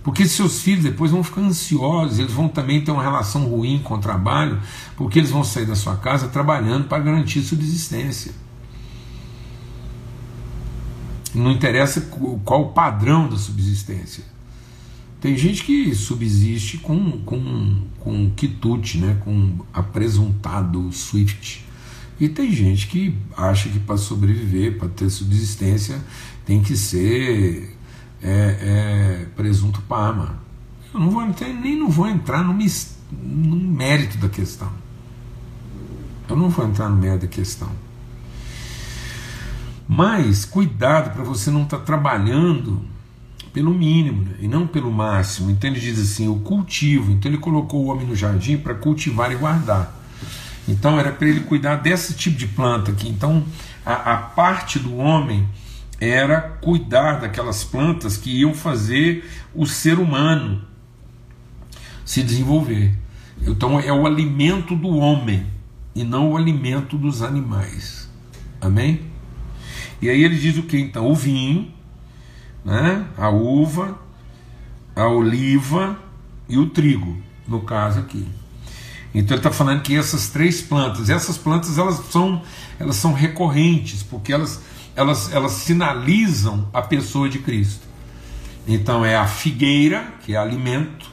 Porque 0.08 0.26
seus 0.26 0.62
filhos 0.62 0.86
depois 0.86 1.12
vão 1.12 1.22
ficar 1.22 1.42
ansiosos, 1.42 2.18
eles 2.18 2.32
vão 2.32 2.48
também 2.48 2.82
ter 2.82 2.92
uma 2.92 3.04
relação 3.04 3.44
ruim 3.44 3.82
com 3.84 3.96
o 3.96 3.98
trabalho, 3.98 4.58
porque 4.96 5.20
eles 5.20 5.32
vão 5.32 5.44
sair 5.44 5.66
da 5.66 5.76
sua 5.76 5.98
casa 5.98 6.30
trabalhando 6.30 6.88
para 6.88 6.98
garantir 7.00 7.42
subsistência. 7.42 8.32
Não 11.36 11.52
interessa 11.52 12.00
qual 12.46 12.62
o 12.62 12.70
padrão 12.70 13.28
da 13.28 13.36
subsistência. 13.36 14.24
Tem 15.20 15.38
gente 15.38 15.66
que 15.66 15.94
subsiste 15.94 16.78
com, 16.78 17.20
com, 17.26 17.82
com 18.00 18.32
quitute, 18.34 19.00
né? 19.00 19.18
com 19.26 19.60
apresuntado 19.74 20.90
Swift. 20.94 21.66
E 22.18 22.30
tem 22.30 22.50
gente 22.50 22.88
que 22.88 23.14
acha 23.36 23.68
que 23.68 23.80
para 23.80 23.98
sobreviver, 23.98 24.78
para 24.78 24.88
ter 24.88 25.10
subsistência, 25.10 26.02
tem 26.46 26.62
que 26.62 26.78
ser 26.78 27.77
é, 28.22 28.30
é, 28.30 29.26
presunto 29.36 29.82
Parma. 29.82 30.40
Eu 30.94 31.00
não 31.00 31.10
vou 31.10 31.24
entrar, 31.24 31.48
nem 31.50 31.78
não 31.78 31.90
vou 31.90 32.08
entrar 32.08 32.44
no, 32.44 32.54
no 32.54 33.56
mérito 33.56 34.18
da 34.18 34.30
questão. 34.30 34.72
Eu 36.30 36.36
não 36.36 36.50
vou 36.50 36.66
entrar 36.66 36.90
no 36.90 36.96
mérito 36.96 37.26
da 37.26 37.32
questão. 37.32 37.70
Mas 39.88 40.44
cuidado 40.44 41.14
para 41.14 41.24
você 41.24 41.50
não 41.50 41.64
estar 41.64 41.78
tá 41.78 41.84
trabalhando 41.84 42.82
pelo 43.54 43.74
mínimo 43.74 44.24
né? 44.24 44.36
e 44.40 44.48
não 44.48 44.68
pelo 44.68 44.92
máximo. 44.92 45.50
Então 45.50 45.70
ele 45.70 45.80
diz 45.80 46.00
assim: 46.00 46.28
o 46.28 46.40
cultivo. 46.40 47.12
Então 47.12 47.32
ele 47.32 47.40
colocou 47.40 47.86
o 47.86 47.88
homem 47.88 48.06
no 48.06 48.16
jardim 48.16 48.58
para 48.58 48.76
cultivar 48.76 49.32
e 49.32 49.36
guardar. 49.36 49.96
Então 50.68 51.00
era 51.00 51.12
para 51.12 51.28
ele 51.28 51.40
cuidar 51.42 51.78
desse 51.78 52.14
tipo 52.14 52.38
de 52.38 52.48
planta 52.48 52.92
aqui. 52.92 53.08
Então 53.08 53.44
a, 53.86 54.14
a, 54.14 54.18
parte 54.18 54.78
do 54.78 54.98
homem 54.98 55.48
era 56.00 56.42
cuidar 56.42 57.20
daquelas 57.20 57.64
plantas 57.64 58.18
que 58.18 58.42
iam 58.42 58.54
fazer 58.54 59.28
o 59.54 59.66
ser 59.66 60.00
humano 60.00 60.62
se 62.06 62.24
desenvolver. 62.24 62.94
Então 63.42 63.80
é 63.80 63.92
o 63.92 64.06
alimento 64.06 64.76
do 64.76 64.90
homem 64.90 65.46
e 65.96 66.04
não 66.04 66.32
o 66.32 66.38
alimento 66.38 66.98
dos 66.98 67.22
animais. 67.22 68.10
Amém? 68.62 69.02
E 70.02 70.10
aí 70.10 70.24
ele 70.24 70.38
diz 70.38 70.58
o 70.58 70.64
que 70.64 70.78
então? 70.78 71.10
O 71.10 71.16
vinho 71.16 71.72
né? 72.68 73.06
a 73.18 73.30
uva, 73.30 73.98
a 74.94 75.08
oliva 75.08 75.98
e 76.50 76.58
o 76.58 76.70
trigo, 76.70 77.18
no 77.48 77.62
caso 77.62 78.00
aqui. 78.00 78.28
Então 79.16 79.36
ele 79.36 79.40
está 79.40 79.52
falando 79.52 79.82
que 79.82 79.96
essas 79.96 80.30
três 80.30 80.62
plantas, 80.62 81.10
essas 81.10 81.38
plantas 81.38 81.78
elas 81.78 82.04
são, 82.12 82.42
elas 82.78 82.98
são 82.98 83.14
recorrentes, 83.14 84.04
porque 84.04 84.34
elas, 84.34 84.62
elas, 84.98 85.32
elas 85.32 85.52
sinalizam 85.52 86.68
a 86.74 86.82
pessoa 86.82 87.30
de 87.30 87.38
Cristo. 87.38 87.86
Então 88.68 89.06
é 89.06 89.16
a 89.16 89.28
figueira, 89.28 90.06
que 90.26 90.34
é 90.34 90.38
alimento, 90.38 91.10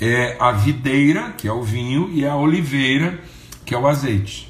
é 0.00 0.36
a 0.38 0.52
videira, 0.52 1.32
que 1.36 1.48
é 1.48 1.52
o 1.52 1.62
vinho, 1.62 2.08
e 2.12 2.24
a 2.24 2.36
oliveira, 2.36 3.20
que 3.64 3.74
é 3.74 3.78
o 3.78 3.88
azeite. 3.88 4.48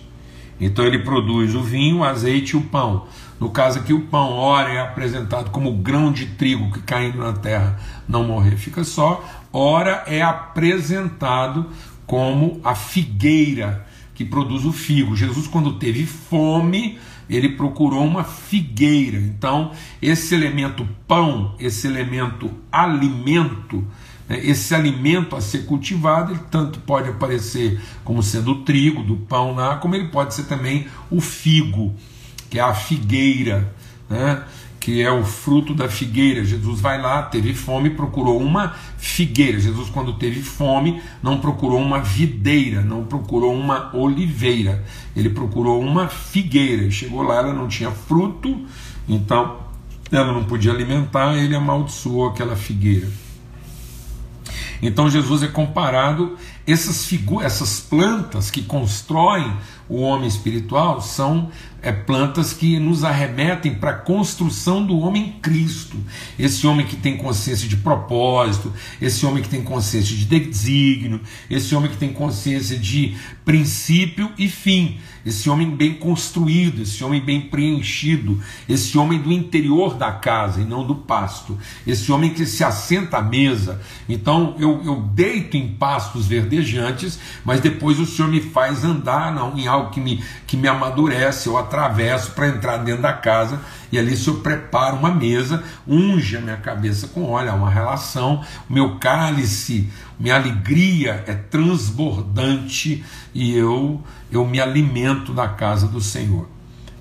Então 0.60 0.84
ele 0.84 0.98
produz 0.98 1.54
o 1.54 1.62
vinho, 1.62 1.98
o 1.98 2.04
azeite 2.04 2.54
e 2.54 2.56
o 2.58 2.62
pão. 2.62 3.06
No 3.40 3.50
caso 3.50 3.78
aqui, 3.78 3.94
o 3.94 4.02
pão, 4.02 4.32
ora 4.32 4.70
é 4.70 4.78
apresentado 4.78 5.50
como 5.50 5.72
grão 5.72 6.12
de 6.12 6.26
trigo 6.26 6.70
que 6.70 6.80
caindo 6.80 7.18
na 7.18 7.32
terra 7.32 7.80
não 8.06 8.24
morrer, 8.24 8.56
fica 8.56 8.84
só, 8.84 9.24
ora 9.52 10.04
é 10.06 10.22
apresentado 10.22 11.66
como 12.06 12.60
a 12.62 12.74
figueira 12.74 13.86
que 14.14 14.24
produz 14.24 14.64
o 14.64 14.72
figo. 14.72 15.16
Jesus, 15.16 15.46
quando 15.46 15.78
teve 15.78 16.06
fome, 16.06 16.98
ele 17.28 17.50
procurou 17.50 18.04
uma 18.04 18.24
figueira. 18.24 19.18
Então, 19.18 19.72
esse 20.00 20.34
elemento 20.34 20.88
pão, 21.06 21.54
esse 21.58 21.86
elemento 21.86 22.50
alimento, 22.70 23.84
né, 24.28 24.40
esse 24.44 24.74
alimento 24.74 25.36
a 25.36 25.40
ser 25.40 25.66
cultivado, 25.66 26.32
ele 26.32 26.40
tanto 26.50 26.80
pode 26.80 27.08
aparecer 27.08 27.80
como 28.04 28.22
sendo 28.22 28.52
o 28.52 28.62
trigo 28.62 29.02
do 29.02 29.16
pão 29.16 29.54
lá, 29.54 29.76
como 29.76 29.94
ele 29.94 30.08
pode 30.08 30.34
ser 30.34 30.44
também 30.44 30.86
o 31.10 31.20
figo 31.20 31.94
que 32.50 32.58
é 32.58 32.62
a 32.62 32.74
figueira, 32.74 33.72
né? 34.08 34.42
Que 34.86 35.02
é 35.02 35.10
o 35.10 35.24
fruto 35.24 35.74
da 35.74 35.88
figueira. 35.88 36.44
Jesus 36.44 36.80
vai 36.80 37.02
lá, 37.02 37.22
teve 37.22 37.52
fome, 37.52 37.90
procurou 37.90 38.40
uma 38.40 38.72
figueira. 38.96 39.58
Jesus, 39.58 39.90
quando 39.90 40.12
teve 40.12 40.40
fome, 40.40 41.02
não 41.20 41.38
procurou 41.38 41.80
uma 41.82 41.98
videira, 41.98 42.82
não 42.82 43.02
procurou 43.02 43.52
uma 43.52 43.90
oliveira, 43.96 44.84
ele 45.16 45.28
procurou 45.28 45.82
uma 45.82 46.06
figueira. 46.06 46.88
Chegou 46.88 47.22
lá, 47.22 47.38
ela 47.38 47.52
não 47.52 47.66
tinha 47.66 47.90
fruto, 47.90 48.64
então 49.08 49.56
ela 50.12 50.32
não 50.32 50.44
podia 50.44 50.70
alimentar, 50.70 51.34
ele 51.34 51.56
amaldiçoou 51.56 52.28
aquela 52.28 52.54
figueira. 52.54 53.08
Então 54.80 55.10
Jesus 55.10 55.42
é 55.42 55.48
comparado, 55.48 56.36
essas 56.64 57.06
figuras, 57.06 57.46
essas 57.46 57.80
plantas 57.80 58.52
que 58.52 58.62
constroem 58.62 59.52
o 59.88 60.00
homem 60.00 60.26
espiritual 60.26 61.00
são 61.00 61.50
é, 61.80 61.92
plantas 61.92 62.52
que 62.52 62.78
nos 62.78 63.04
arremetem 63.04 63.74
para 63.74 63.90
a 63.90 63.98
construção 63.98 64.84
do 64.84 64.98
homem 64.98 65.36
Cristo. 65.40 65.96
Esse 66.38 66.66
homem 66.66 66.84
que 66.84 66.96
tem 66.96 67.16
consciência 67.16 67.68
de 67.68 67.76
propósito, 67.76 68.72
esse 69.00 69.24
homem 69.24 69.42
que 69.42 69.48
tem 69.48 69.62
consciência 69.62 70.16
de 70.16 70.24
desígnio, 70.24 71.20
esse 71.48 71.74
homem 71.74 71.90
que 71.90 71.96
tem 71.96 72.12
consciência 72.12 72.76
de 72.76 73.16
princípio 73.44 74.32
e 74.36 74.48
fim, 74.48 74.98
esse 75.26 75.50
homem 75.50 75.68
bem 75.68 75.94
construído, 75.94 76.82
esse 76.82 77.02
homem 77.02 77.20
bem 77.20 77.40
preenchido, 77.40 78.40
esse 78.68 78.96
homem 78.96 79.20
do 79.20 79.32
interior 79.32 79.94
da 79.94 80.12
casa 80.12 80.60
e 80.60 80.64
não 80.64 80.86
do 80.86 80.94
pasto, 80.94 81.58
esse 81.84 82.12
homem 82.12 82.32
que 82.32 82.46
se 82.46 82.62
assenta 82.62 83.18
à 83.18 83.22
mesa. 83.22 83.82
Então 84.08 84.54
eu, 84.60 84.80
eu 84.84 85.00
deito 85.12 85.56
em 85.56 85.66
pastos 85.74 86.28
verdejantes, 86.28 87.18
mas 87.44 87.60
depois 87.60 87.98
o 87.98 88.06
Senhor 88.06 88.30
me 88.30 88.40
faz 88.40 88.84
andar 88.84 89.34
não, 89.34 89.58
em 89.58 89.66
algo 89.66 89.90
que 89.90 90.00
me, 90.00 90.22
que 90.46 90.56
me 90.56 90.68
amadurece, 90.68 91.48
eu 91.48 91.58
atravesso 91.58 92.30
para 92.30 92.48
entrar 92.48 92.76
dentro 92.78 93.02
da 93.02 93.12
casa 93.12 93.60
e 93.90 93.98
ali 93.98 94.14
o 94.14 94.16
Senhor 94.16 94.40
prepara 94.40 94.94
uma 94.94 95.14
mesa, 95.14 95.62
unge 95.86 96.36
a 96.36 96.40
minha 96.40 96.56
cabeça 96.56 97.08
com 97.08 97.24
óleo, 97.24 97.50
há 97.50 97.54
uma 97.54 97.70
relação, 97.70 98.44
o 98.68 98.72
meu 98.72 98.96
cálice, 98.98 99.88
minha 100.18 100.34
alegria 100.34 101.24
é 101.26 101.34
transbordante 101.34 103.04
e 103.34 103.54
eu, 103.56 104.02
eu 104.30 104.44
me 104.46 104.60
alimento 104.60 105.32
da 105.32 105.48
casa 105.48 105.86
do 105.86 106.00
Senhor. 106.00 106.48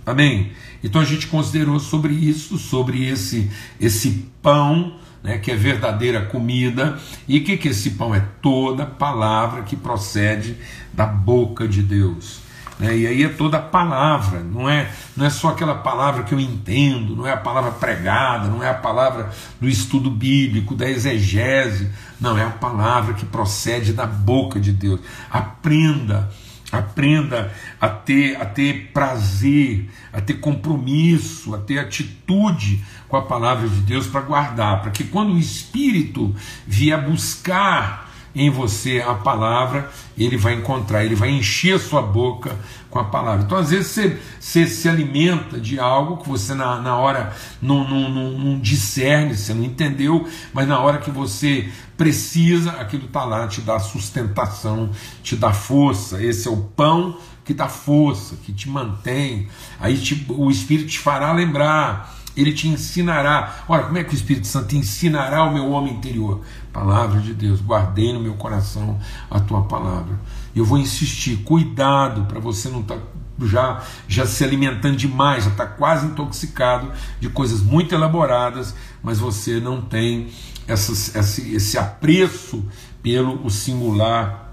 Amém? 0.06 0.52
Então 0.84 1.02
a 1.02 1.06
gente 1.06 1.28
considerou 1.28 1.80
sobre 1.80 2.14
isso, 2.14 2.60
sobre 2.60 3.08
esse, 3.08 3.50
esse 3.80 4.30
pão, 4.42 4.96
né, 5.24 5.40
que 5.40 5.50
é 5.50 5.56
verdadeira 5.56 6.26
comida. 6.26 7.00
E 7.28 7.40
o 7.40 7.44
que, 7.44 7.58
que 7.58 7.70
esse 7.70 7.92
pão 7.92 8.14
é? 8.14 8.24
Toda 8.42 8.86
palavra 8.86 9.64
que 9.64 9.76
procede 9.76 10.56
da 10.94 11.08
boca 11.08 11.68
de 11.68 11.82
Deus. 11.82 12.45
Né? 12.80 12.98
E 12.98 13.08
aí 13.08 13.24
é 13.24 13.30
toda 13.30 13.58
a 13.58 13.62
palavra, 13.62 14.40
não 14.40 14.70
é, 14.70 14.92
não 15.16 15.26
é 15.26 15.30
só 15.30 15.50
aquela 15.50 15.76
palavra 15.76 16.24
que 16.24 16.34
eu 16.34 16.40
entendo, 16.40 17.16
não 17.16 17.26
é 17.26 17.32
a 17.32 17.38
palavra 17.38 17.72
pregada, 17.72 18.48
não 18.48 18.64
é 18.64 18.70
a 18.70 18.74
palavra 18.74 19.30
do 19.60 19.68
estudo 19.68 20.10
bíblico, 20.10 20.76
da 20.76 20.90
exegese, 20.90 21.90
não, 22.20 22.38
é 22.38 22.44
a 22.44 22.50
palavra 22.50 23.14
que 23.14 23.26
procede 23.26 23.94
da 23.94 24.06
boca 24.06 24.60
de 24.60 24.72
Deus. 24.72 25.00
Aprenda, 25.30 26.30
aprenda 26.72 27.52
a 27.80 27.88
ter, 27.88 28.42
a 28.42 28.46
ter 28.46 28.92
prazer, 28.94 29.90
a 30.12 30.20
ter 30.20 30.36
compromisso, 30.36 31.56
a 31.56 31.58
ter 31.58 31.80
atitude 31.80 32.84
com 33.08 33.16
a 33.16 33.22
palavra 33.22 33.68
de 33.70 33.80
Deus 33.82 34.08
para 34.08 34.22
guardar, 34.22 34.82
para 34.82 34.92
que 34.92 35.04
quando 35.06 35.34
o 35.34 35.40
Espírito 35.40 36.36
vier 36.68 37.02
buscar 37.02 38.05
em 38.36 38.50
você 38.50 39.02
a 39.06 39.14
palavra, 39.14 39.90
ele 40.18 40.36
vai 40.36 40.56
encontrar, 40.56 41.06
ele 41.06 41.16
vai 41.16 41.30
encher 41.30 41.80
sua 41.80 42.02
boca 42.02 42.56
com 42.90 43.00
a 43.00 43.06
palavra. 43.06 43.46
Então, 43.46 43.58
às 43.58 43.70
vezes, 43.70 43.88
você, 43.88 44.20
você 44.40 44.68
se 44.68 44.90
alimenta 44.90 45.60
de 45.60 45.80
algo 45.80 46.18
que 46.18 46.30
você, 46.30 46.54
na, 46.54 46.82
na 46.82 46.98
hora, 46.98 47.34
não, 47.62 47.88
não, 47.88 48.10
não, 48.10 48.32
não 48.32 48.60
discerne, 48.60 49.36
você 49.36 49.54
não 49.54 49.64
entendeu, 49.64 50.28
mas 50.54 50.68
na 50.68 50.80
hora 50.80 50.98
que 50.98 51.10
você 51.10 51.70
precisa, 51.98 52.72
aquilo 52.72 53.06
está 53.06 53.24
lá, 53.24 53.48
te 53.48 53.62
dá 53.62 53.80
sustentação, 53.80 54.90
te 55.24 55.36
dá 55.36 55.54
força. 55.54 56.22
Esse 56.22 56.48
é 56.48 56.52
o 56.52 56.58
pão 56.58 57.18
que 57.46 57.54
dá 57.54 57.68
força, 57.68 58.36
que 58.44 58.52
te 58.52 58.68
mantém. 58.68 59.48
Aí 59.80 59.98
te, 59.98 60.26
o 60.30 60.50
Espírito 60.50 60.90
te 60.90 61.00
fará 61.00 61.32
lembrar 61.32 62.14
ele 62.36 62.54
te 62.54 62.68
ensinará. 62.68 63.64
Olha, 63.68 63.84
como 63.84 63.98
é 63.98 64.04
que 64.04 64.14
o 64.14 64.16
Espírito 64.16 64.48
Santo 64.48 64.68
te 64.68 64.78
ensinará 64.78 65.44
o 65.44 65.54
meu 65.54 65.72
homem 65.72 65.94
interior? 65.94 66.42
Palavra 66.72 67.22
de 67.22 67.34
Deus, 67.34 67.62
guardei 67.62 68.12
no 68.14 68.20
meu 68.20 68.34
coração 68.34 69.00
a 69.30 69.40
tua 69.40 69.64
palavra. 69.64 70.20
Eu 70.56 70.66
vou 70.66 70.78
insistir, 70.78 71.38
cuidado 71.38 72.26
para 72.26 72.40
você 72.40 72.70
não 72.70 72.82
estar 72.82 72.96
tá 72.96 73.02
já, 73.44 73.84
já 74.08 74.26
se 74.26 74.44
alimentando 74.44 74.96
demais, 74.96 75.44
já 75.44 75.50
está 75.50 75.66
quase 75.66 76.06
intoxicado 76.08 76.92
de 77.20 77.30
coisas 77.30 77.62
muito 77.62 77.94
elaboradas, 77.94 78.74
mas 79.04 79.20
você 79.20 79.60
não 79.60 79.82
tem 79.82 80.30
essas, 80.68 81.14
esse, 81.16 81.56
esse 81.56 81.78
apreço 81.78 82.64
pelo 83.04 83.46
o 83.46 83.50
singular 83.50 84.45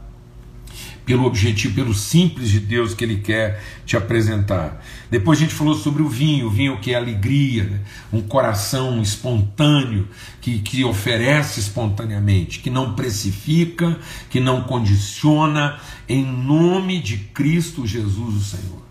pelo 1.04 1.24
objetivo, 1.24 1.74
pelo 1.74 1.94
simples 1.94 2.48
de 2.48 2.60
Deus 2.60 2.94
que 2.94 3.04
Ele 3.04 3.16
quer 3.16 3.62
te 3.84 3.96
apresentar. 3.96 4.84
Depois 5.10 5.38
a 5.38 5.42
gente 5.42 5.54
falou 5.54 5.74
sobre 5.74 6.02
o 6.02 6.08
vinho, 6.08 6.46
o 6.46 6.50
vinho 6.50 6.78
que 6.78 6.92
é 6.92 6.96
alegria, 6.96 7.64
né? 7.64 7.80
um 8.12 8.22
coração 8.22 9.02
espontâneo, 9.02 10.08
que, 10.40 10.58
que 10.60 10.84
oferece 10.84 11.60
espontaneamente, 11.60 12.60
que 12.60 12.70
não 12.70 12.94
precifica, 12.94 13.98
que 14.30 14.40
não 14.40 14.62
condiciona, 14.62 15.78
em 16.08 16.24
nome 16.24 17.00
de 17.00 17.16
Cristo 17.16 17.86
Jesus, 17.86 18.34
o 18.34 18.40
Senhor. 18.40 18.81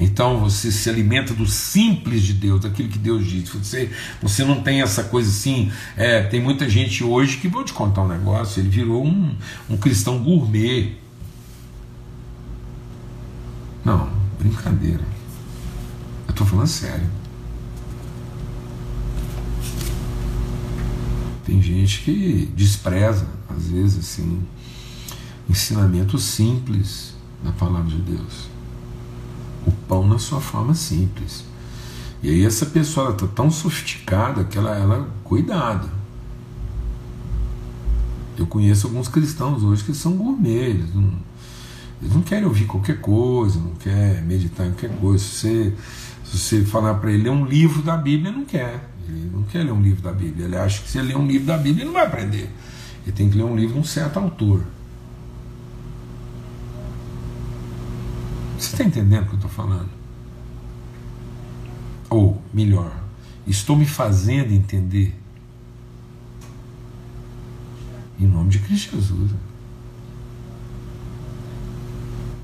Então 0.00 0.38
você 0.38 0.70
se 0.70 0.88
alimenta 0.88 1.34
do 1.34 1.46
simples 1.46 2.22
de 2.22 2.32
Deus, 2.32 2.60
daquilo 2.60 2.88
que 2.88 2.98
Deus 2.98 3.26
diz. 3.26 3.48
Você, 3.48 3.90
você 4.22 4.44
não 4.44 4.62
tem 4.62 4.80
essa 4.80 5.02
coisa 5.04 5.28
assim. 5.28 5.72
É, 5.96 6.22
tem 6.22 6.40
muita 6.40 6.68
gente 6.68 7.02
hoje 7.02 7.38
que, 7.38 7.48
vou 7.48 7.64
te 7.64 7.72
contar 7.72 8.02
um 8.02 8.08
negócio, 8.08 8.60
ele 8.60 8.68
virou 8.68 9.04
um, 9.04 9.34
um 9.68 9.76
cristão 9.76 10.22
gourmet. 10.22 10.96
Não, 13.84 14.08
brincadeira. 14.38 15.02
Eu 16.28 16.30
estou 16.30 16.46
falando 16.46 16.68
sério. 16.68 17.18
Tem 21.44 21.60
gente 21.60 22.02
que 22.02 22.52
despreza, 22.54 23.26
às 23.48 23.68
vezes, 23.68 23.98
assim, 23.98 24.42
ensinamento 25.48 26.18
simples 26.18 27.16
da 27.42 27.50
palavra 27.50 27.88
de 27.88 28.02
Deus 28.02 28.57
o 29.68 29.72
pão 29.86 30.06
na 30.06 30.18
sua 30.18 30.40
forma 30.40 30.74
simples. 30.74 31.44
E 32.22 32.30
aí 32.30 32.44
essa 32.44 32.66
pessoa 32.66 33.10
está 33.10 33.26
tão 33.26 33.50
sofisticada 33.50 34.44
que 34.44 34.58
ela, 34.58 34.76
ela 34.76 35.08
cuidado. 35.22 35.88
Eu 38.36 38.46
conheço 38.46 38.86
alguns 38.86 39.08
cristãos 39.08 39.62
hoje 39.62 39.84
que 39.84 39.94
são 39.94 40.16
gourmet, 40.16 40.70
eles 40.70 40.94
não, 40.94 41.12
eles 42.00 42.14
não 42.14 42.22
querem 42.22 42.44
ouvir 42.44 42.66
qualquer 42.66 43.00
coisa, 43.00 43.58
não 43.58 43.74
quer 43.74 44.22
meditar 44.22 44.66
em 44.66 44.70
qualquer 44.70 44.90
coisa. 44.98 45.22
Se 45.22 45.30
você, 45.34 45.74
se 46.24 46.38
você 46.38 46.64
falar 46.64 46.94
para 46.94 47.10
ele 47.10 47.24
ler 47.24 47.30
um 47.30 47.44
livro 47.44 47.82
da 47.82 47.96
Bíblia, 47.96 48.30
ele 48.30 48.38
não 48.38 48.44
quer. 48.44 48.88
Ele 49.08 49.30
não 49.32 49.42
quer 49.44 49.64
ler 49.64 49.72
um 49.72 49.82
livro 49.82 50.02
da 50.02 50.12
Bíblia. 50.12 50.46
Ele 50.46 50.56
acha 50.56 50.82
que 50.82 50.88
se 50.88 50.98
ele 50.98 51.08
ler 51.08 51.16
um 51.16 51.26
livro 51.26 51.46
da 51.46 51.56
Bíblia, 51.56 51.82
ele 51.82 51.86
não 51.86 51.94
vai 51.94 52.06
aprender. 52.06 52.50
Ele 53.04 53.12
tem 53.12 53.30
que 53.30 53.36
ler 53.36 53.44
um 53.44 53.56
livro 53.56 53.74
de 53.74 53.80
um 53.80 53.84
certo 53.84 54.18
autor. 54.18 54.62
Está 58.78 58.84
entendendo 58.84 59.24
o 59.24 59.26
que 59.26 59.32
eu 59.32 59.36
estou 59.36 59.50
falando? 59.50 59.90
Ou, 62.08 62.40
melhor, 62.54 62.96
estou 63.46 63.76
me 63.76 63.84
fazendo 63.84 64.52
entender. 64.52 65.14
Em 68.20 68.26
nome 68.26 68.50
de 68.50 68.60
Cristo 68.60 68.96
Jesus. 68.96 69.32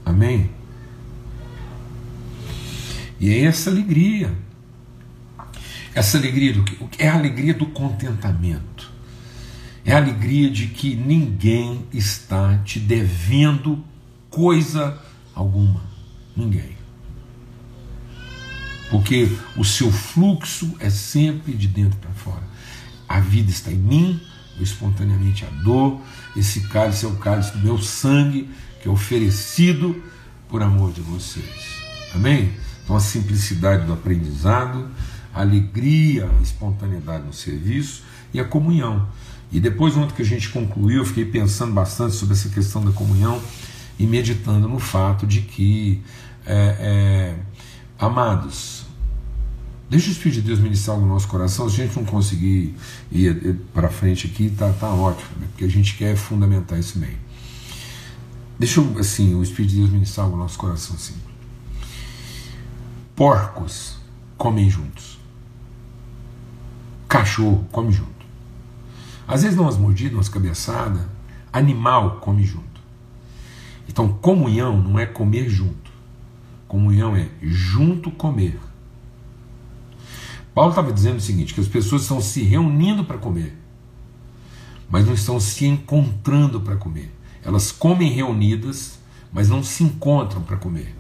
Amém? 0.04 0.50
E 3.20 3.30
é 3.30 3.44
essa 3.44 3.70
alegria. 3.70 4.36
Essa 5.94 6.18
alegria 6.18 6.52
do 6.52 6.64
que? 6.64 7.02
É 7.02 7.08
a 7.08 7.14
alegria 7.14 7.54
do 7.54 7.66
contentamento. 7.66 8.92
É 9.84 9.92
a 9.92 9.98
alegria 9.98 10.50
de 10.50 10.66
que 10.68 10.96
ninguém 10.96 11.86
está 11.92 12.58
te 12.58 12.80
devendo 12.80 13.84
coisa 14.30 15.00
alguma. 15.34 15.93
Ninguém. 16.36 16.76
Porque 18.90 19.28
o 19.56 19.64
seu 19.64 19.90
fluxo 19.90 20.74
é 20.78 20.90
sempre 20.90 21.52
de 21.54 21.66
dentro 21.66 21.98
para 21.98 22.10
fora. 22.12 22.42
A 23.08 23.20
vida 23.20 23.50
está 23.50 23.70
em 23.70 23.76
mim, 23.76 24.20
eu 24.56 24.62
espontaneamente 24.62 25.44
a 25.44 25.48
dor. 25.62 26.00
Esse 26.36 26.60
cálice 26.68 27.04
é 27.04 27.08
o 27.08 27.16
cálice 27.16 27.52
do 27.52 27.58
meu 27.58 27.78
sangue, 27.78 28.48
que 28.80 28.88
é 28.88 28.90
oferecido 28.90 30.02
por 30.48 30.62
amor 30.62 30.92
de 30.92 31.00
vocês. 31.00 31.82
Amém? 32.14 32.52
Então 32.82 32.94
a 32.94 33.00
simplicidade 33.00 33.86
do 33.86 33.92
aprendizado, 33.92 34.88
a 35.34 35.40
alegria, 35.40 36.30
a 36.38 36.42
espontaneidade 36.42 37.24
no 37.24 37.32
serviço 37.32 38.02
e 38.32 38.38
a 38.38 38.44
comunhão. 38.44 39.08
E 39.50 39.60
depois, 39.60 39.96
ontem 39.96 40.14
que 40.14 40.22
a 40.22 40.24
gente 40.24 40.48
concluiu, 40.48 40.98
eu 40.98 41.06
fiquei 41.06 41.24
pensando 41.24 41.72
bastante 41.72 42.14
sobre 42.14 42.34
essa 42.34 42.48
questão 42.48 42.84
da 42.84 42.90
comunhão 42.90 43.40
e 43.98 44.06
meditando 44.06 44.68
no 44.68 44.78
fato 44.78 45.26
de 45.26 45.42
que, 45.42 46.02
é, 46.46 46.76
é, 46.80 47.36
amados, 47.98 48.84
deixa 49.88 50.08
o 50.08 50.12
Espírito 50.12 50.40
de 50.40 50.46
Deus 50.48 50.58
ministrar 50.60 50.98
no 50.98 51.06
nosso 51.06 51.28
coração. 51.28 51.68
Se 51.68 51.80
a 51.80 51.86
gente 51.86 51.96
não 51.96 52.04
conseguir 52.04 52.74
ir 53.10 53.56
para 53.72 53.88
frente 53.88 54.26
aqui, 54.26 54.50
tá, 54.50 54.72
tá 54.72 54.88
ótimo, 54.88 55.30
né? 55.40 55.46
porque 55.50 55.64
a 55.64 55.68
gente 55.68 55.96
quer 55.96 56.16
fundamentar 56.16 56.78
isso 56.78 56.98
bem. 56.98 57.16
Deixa 58.58 58.80
eu, 58.80 58.98
assim, 58.98 59.34
o 59.34 59.42
Espírito 59.42 59.72
de 59.72 59.80
Deus 59.80 59.90
ministrar 59.90 60.28
no 60.28 60.36
nosso 60.36 60.58
coração 60.58 60.94
assim. 60.94 61.14
Porcos 63.16 63.96
comem 64.36 64.68
juntos. 64.68 65.18
Cachorro 67.08 67.66
come 67.70 67.92
junto. 67.92 68.12
Às 69.26 69.42
vezes 69.42 69.56
dão 69.56 69.64
umas 69.64 69.76
mordidas, 69.76 70.14
umas 70.14 70.28
cabeçadas. 70.28 71.02
Animal 71.52 72.18
come 72.20 72.44
junto. 72.44 72.64
Então, 73.88 74.08
comunhão 74.08 74.82
não 74.82 74.98
é 74.98 75.06
comer 75.06 75.48
junto. 75.48 75.83
Comunhão 76.66 77.14
é 77.16 77.28
junto 77.42 78.10
comer. 78.10 78.58
Paulo 80.54 80.70
estava 80.70 80.92
dizendo 80.92 81.18
o 81.18 81.20
seguinte: 81.20 81.52
que 81.52 81.60
as 81.60 81.68
pessoas 81.68 82.02
estão 82.02 82.20
se 82.20 82.42
reunindo 82.42 83.04
para 83.04 83.18
comer, 83.18 83.56
mas 84.88 85.06
não 85.06 85.14
estão 85.14 85.40
se 85.40 85.66
encontrando 85.66 86.60
para 86.60 86.76
comer. 86.76 87.12
Elas 87.42 87.72
comem 87.72 88.10
reunidas, 88.10 88.98
mas 89.32 89.48
não 89.48 89.62
se 89.62 89.82
encontram 89.84 90.42
para 90.42 90.56
comer. 90.56 90.96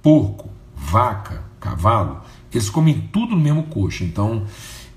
Porco, 0.00 0.48
vaca, 0.74 1.44
cavalo, 1.58 2.22
eles 2.50 2.70
comem 2.70 3.08
tudo 3.12 3.36
no 3.36 3.42
mesmo 3.42 3.64
coxo. 3.64 4.02
Então, 4.02 4.46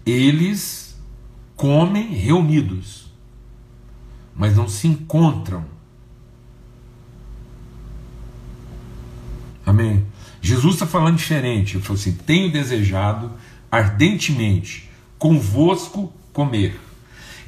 eles 0.05 0.95
comem 1.57 2.13
reunidos, 2.13 3.11
mas 4.35 4.55
não 4.55 4.67
se 4.69 4.87
encontram. 4.87 5.72
Amém? 9.73 10.05
Jesus 10.39 10.75
está 10.75 10.85
falando 10.85 11.17
diferente. 11.17 11.77
Ele 11.77 11.83
falou 11.83 11.99
assim: 11.99 12.13
tenho 12.13 12.51
desejado 12.51 13.31
ardentemente 13.71 14.87
convosco 15.17 16.13
comer. 16.31 16.79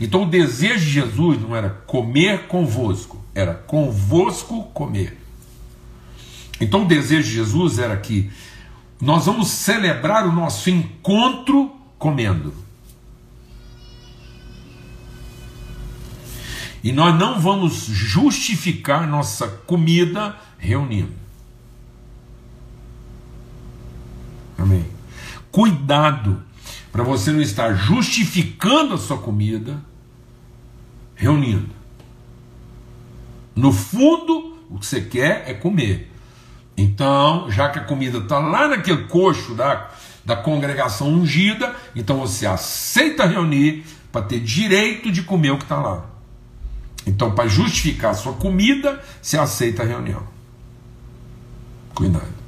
Então 0.01 0.23
o 0.23 0.25
desejo 0.25 0.83
de 0.83 0.91
Jesus 0.91 1.39
não 1.39 1.55
era 1.55 1.69
comer 1.69 2.47
convosco, 2.47 3.23
era 3.35 3.53
convosco 3.53 4.63
comer. 4.73 5.17
Então 6.59 6.83
o 6.83 6.87
desejo 6.87 7.29
de 7.29 7.35
Jesus 7.35 7.77
era 7.77 7.95
que 7.95 8.31
nós 8.99 9.27
vamos 9.27 9.49
celebrar 9.49 10.27
o 10.27 10.31
nosso 10.31 10.69
encontro 10.71 11.75
comendo. 11.99 12.55
E 16.83 16.91
nós 16.91 17.17
não 17.19 17.39
vamos 17.39 17.85
justificar 17.85 19.07
nossa 19.07 19.47
comida 19.47 20.35
reunindo. 20.57 21.25
Amém. 24.57 24.85
Cuidado 25.55 26.43
para 26.91 27.01
você 27.01 27.31
não 27.31 27.41
estar 27.41 27.73
justificando 27.75 28.93
a 28.93 28.97
sua 28.97 29.17
comida 29.17 29.81
reunindo. 31.15 31.69
No 33.55 33.71
fundo, 33.71 34.57
o 34.69 34.77
que 34.77 34.85
você 34.85 34.99
quer 34.99 35.49
é 35.49 35.53
comer. 35.53 36.11
Então, 36.75 37.49
já 37.49 37.69
que 37.69 37.79
a 37.79 37.85
comida 37.85 38.17
está 38.17 38.37
lá 38.37 38.67
naquele 38.67 39.05
coxo 39.05 39.55
da, 39.55 39.91
da 40.25 40.35
congregação 40.35 41.07
ungida, 41.07 41.73
então 41.95 42.19
você 42.19 42.45
aceita 42.45 43.25
reunir 43.25 43.85
para 44.11 44.23
ter 44.23 44.41
direito 44.41 45.09
de 45.09 45.23
comer 45.23 45.51
o 45.51 45.57
que 45.57 45.63
está 45.63 45.77
lá. 45.77 46.05
Então, 47.07 47.33
para 47.33 47.47
justificar 47.47 48.11
a 48.11 48.15
sua 48.15 48.33
comida, 48.33 49.01
você 49.21 49.37
aceita 49.37 49.83
a 49.83 49.85
reunião. 49.85 50.27
Cuidado. 51.93 52.44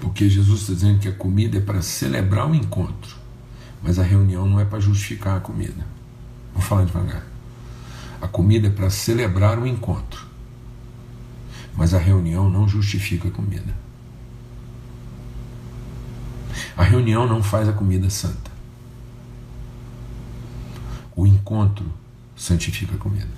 Porque 0.00 0.28
Jesus 0.28 0.60
está 0.60 0.74
dizendo 0.74 1.00
que 1.00 1.08
a 1.08 1.12
comida 1.12 1.58
é 1.58 1.60
para 1.60 1.82
celebrar 1.82 2.48
o 2.48 2.54
encontro, 2.54 3.16
mas 3.82 3.98
a 3.98 4.02
reunião 4.02 4.46
não 4.46 4.60
é 4.60 4.64
para 4.64 4.80
justificar 4.80 5.36
a 5.36 5.40
comida. 5.40 5.86
Vou 6.52 6.62
falar 6.62 6.84
devagar. 6.84 7.24
A 8.20 8.26
comida 8.26 8.68
é 8.68 8.70
para 8.70 8.90
celebrar 8.90 9.58
o 9.58 9.66
encontro, 9.66 10.26
mas 11.76 11.94
a 11.94 11.98
reunião 11.98 12.48
não 12.50 12.68
justifica 12.68 13.28
a 13.28 13.30
comida. 13.30 13.76
A 16.76 16.82
reunião 16.82 17.26
não 17.26 17.42
faz 17.42 17.68
a 17.68 17.72
comida 17.72 18.08
santa. 18.10 18.50
O 21.14 21.26
encontro 21.26 21.86
santifica 22.36 22.94
a 22.94 22.98
comida. 22.98 23.28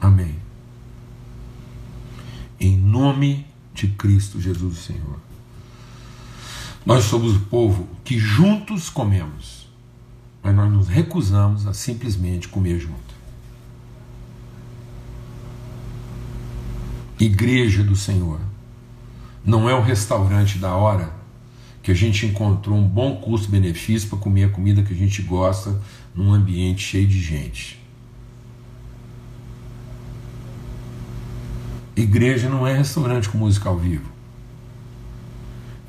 Amém 0.00 0.39
em 2.60 2.76
nome 2.76 3.46
de 3.74 3.88
Cristo 3.88 4.38
Jesus, 4.38 4.78
Senhor. 4.80 5.18
Nós 6.84 7.04
somos 7.04 7.36
o 7.36 7.40
povo 7.40 7.88
que 8.04 8.18
juntos 8.18 8.90
comemos, 8.90 9.66
mas 10.42 10.54
nós 10.54 10.70
nos 10.70 10.88
recusamos 10.88 11.66
a 11.66 11.72
simplesmente 11.72 12.48
comer 12.48 12.78
junto. 12.78 13.10
Igreja 17.18 17.82
do 17.82 17.96
Senhor 17.96 18.40
não 19.44 19.68
é 19.68 19.74
o 19.74 19.82
restaurante 19.82 20.58
da 20.58 20.74
hora 20.74 21.12
que 21.82 21.90
a 21.90 21.94
gente 21.94 22.26
encontrou 22.26 22.76
um 22.76 22.86
bom 22.86 23.16
custo-benefício 23.16 24.08
para 24.08 24.18
comer 24.18 24.44
a 24.44 24.48
comida 24.50 24.82
que 24.82 24.92
a 24.92 24.96
gente 24.96 25.22
gosta 25.22 25.80
num 26.14 26.32
ambiente 26.32 26.82
cheio 26.82 27.06
de 27.06 27.20
gente. 27.20 27.79
Igreja 31.96 32.48
não 32.48 32.66
é 32.66 32.76
restaurante 32.76 33.28
com 33.28 33.38
música 33.38 33.68
ao 33.68 33.78
vivo. 33.78 34.10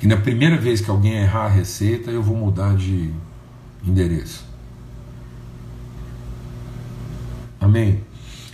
E 0.00 0.06
na 0.06 0.16
primeira 0.16 0.56
vez 0.56 0.80
que 0.80 0.90
alguém 0.90 1.14
errar 1.14 1.44
a 1.44 1.48
receita, 1.48 2.10
eu 2.10 2.22
vou 2.22 2.36
mudar 2.36 2.76
de 2.76 3.10
endereço. 3.84 4.44
Amém? 7.60 8.00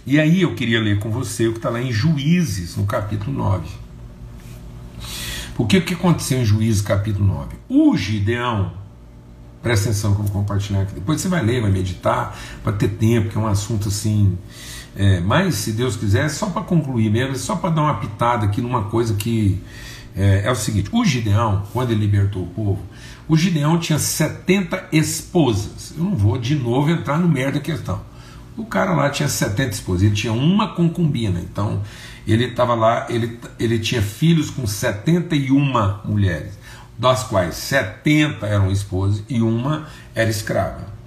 E 0.06 0.20
aí 0.20 0.42
eu 0.42 0.54
queria 0.54 0.80
ler 0.80 0.98
com 0.98 1.10
você 1.10 1.48
o 1.48 1.52
que 1.52 1.58
está 1.58 1.70
lá 1.70 1.80
em 1.80 1.90
Juízes, 1.90 2.76
no 2.76 2.84
capítulo 2.84 3.32
9. 3.36 3.66
Porque 5.54 5.78
o 5.78 5.84
que 5.84 5.94
aconteceu 5.94 6.38
em 6.40 6.44
Juízes, 6.44 6.82
capítulo 6.82 7.26
9? 7.26 7.56
O 7.68 7.96
Gideão, 7.96 8.72
presta 9.62 9.88
atenção 9.88 10.14
que 10.14 10.20
eu 10.20 10.24
vou 10.24 10.42
compartilhar 10.42 10.82
aqui. 10.82 10.94
Depois 10.94 11.20
você 11.20 11.28
vai 11.28 11.44
ler, 11.44 11.62
vai 11.62 11.70
meditar, 11.70 12.38
para 12.62 12.72
ter 12.72 12.88
tempo, 12.88 13.30
que 13.30 13.36
é 13.36 13.40
um 13.40 13.46
assunto 13.46 13.88
assim 13.88 14.36
é, 14.98 15.20
mas, 15.20 15.54
se 15.54 15.70
Deus 15.70 15.96
quiser, 15.96 16.28
só 16.28 16.46
para 16.50 16.62
concluir 16.62 17.08
mesmo, 17.08 17.36
só 17.36 17.54
para 17.54 17.70
dar 17.70 17.82
uma 17.82 18.00
pitada 18.00 18.46
aqui 18.46 18.60
numa 18.60 18.86
coisa 18.86 19.14
que 19.14 19.62
é, 20.16 20.42
é, 20.44 20.50
o 20.50 20.56
seguinte: 20.56 20.90
o 20.92 21.04
Gideão, 21.04 21.62
quando 21.72 21.92
ele 21.92 22.00
libertou 22.00 22.42
o 22.42 22.46
povo, 22.48 22.82
o 23.28 23.36
Gideão 23.36 23.78
tinha 23.78 23.96
70 23.96 24.88
esposas. 24.90 25.94
Eu 25.96 26.02
não 26.02 26.16
vou 26.16 26.36
de 26.36 26.56
novo 26.56 26.90
entrar 26.90 27.16
no 27.16 27.28
merda 27.28 27.52
da 27.52 27.60
questão. 27.60 28.00
O 28.56 28.64
cara 28.64 28.92
lá 28.92 29.08
tinha 29.08 29.28
70 29.28 29.70
esposas, 29.70 30.02
ele 30.02 30.16
tinha 30.16 30.32
uma 30.32 30.74
concubina, 30.74 31.38
então 31.38 31.80
ele 32.26 32.46
estava 32.46 32.74
lá, 32.74 33.06
ele, 33.08 33.38
ele 33.56 33.78
tinha 33.78 34.02
filhos 34.02 34.50
com 34.50 34.66
71 34.66 36.00
mulheres, 36.04 36.58
das 36.98 37.22
quais 37.22 37.54
70 37.54 38.44
eram 38.44 38.68
esposas 38.72 39.22
e 39.28 39.40
uma 39.40 39.86
era 40.12 40.28
escrava. 40.28 40.97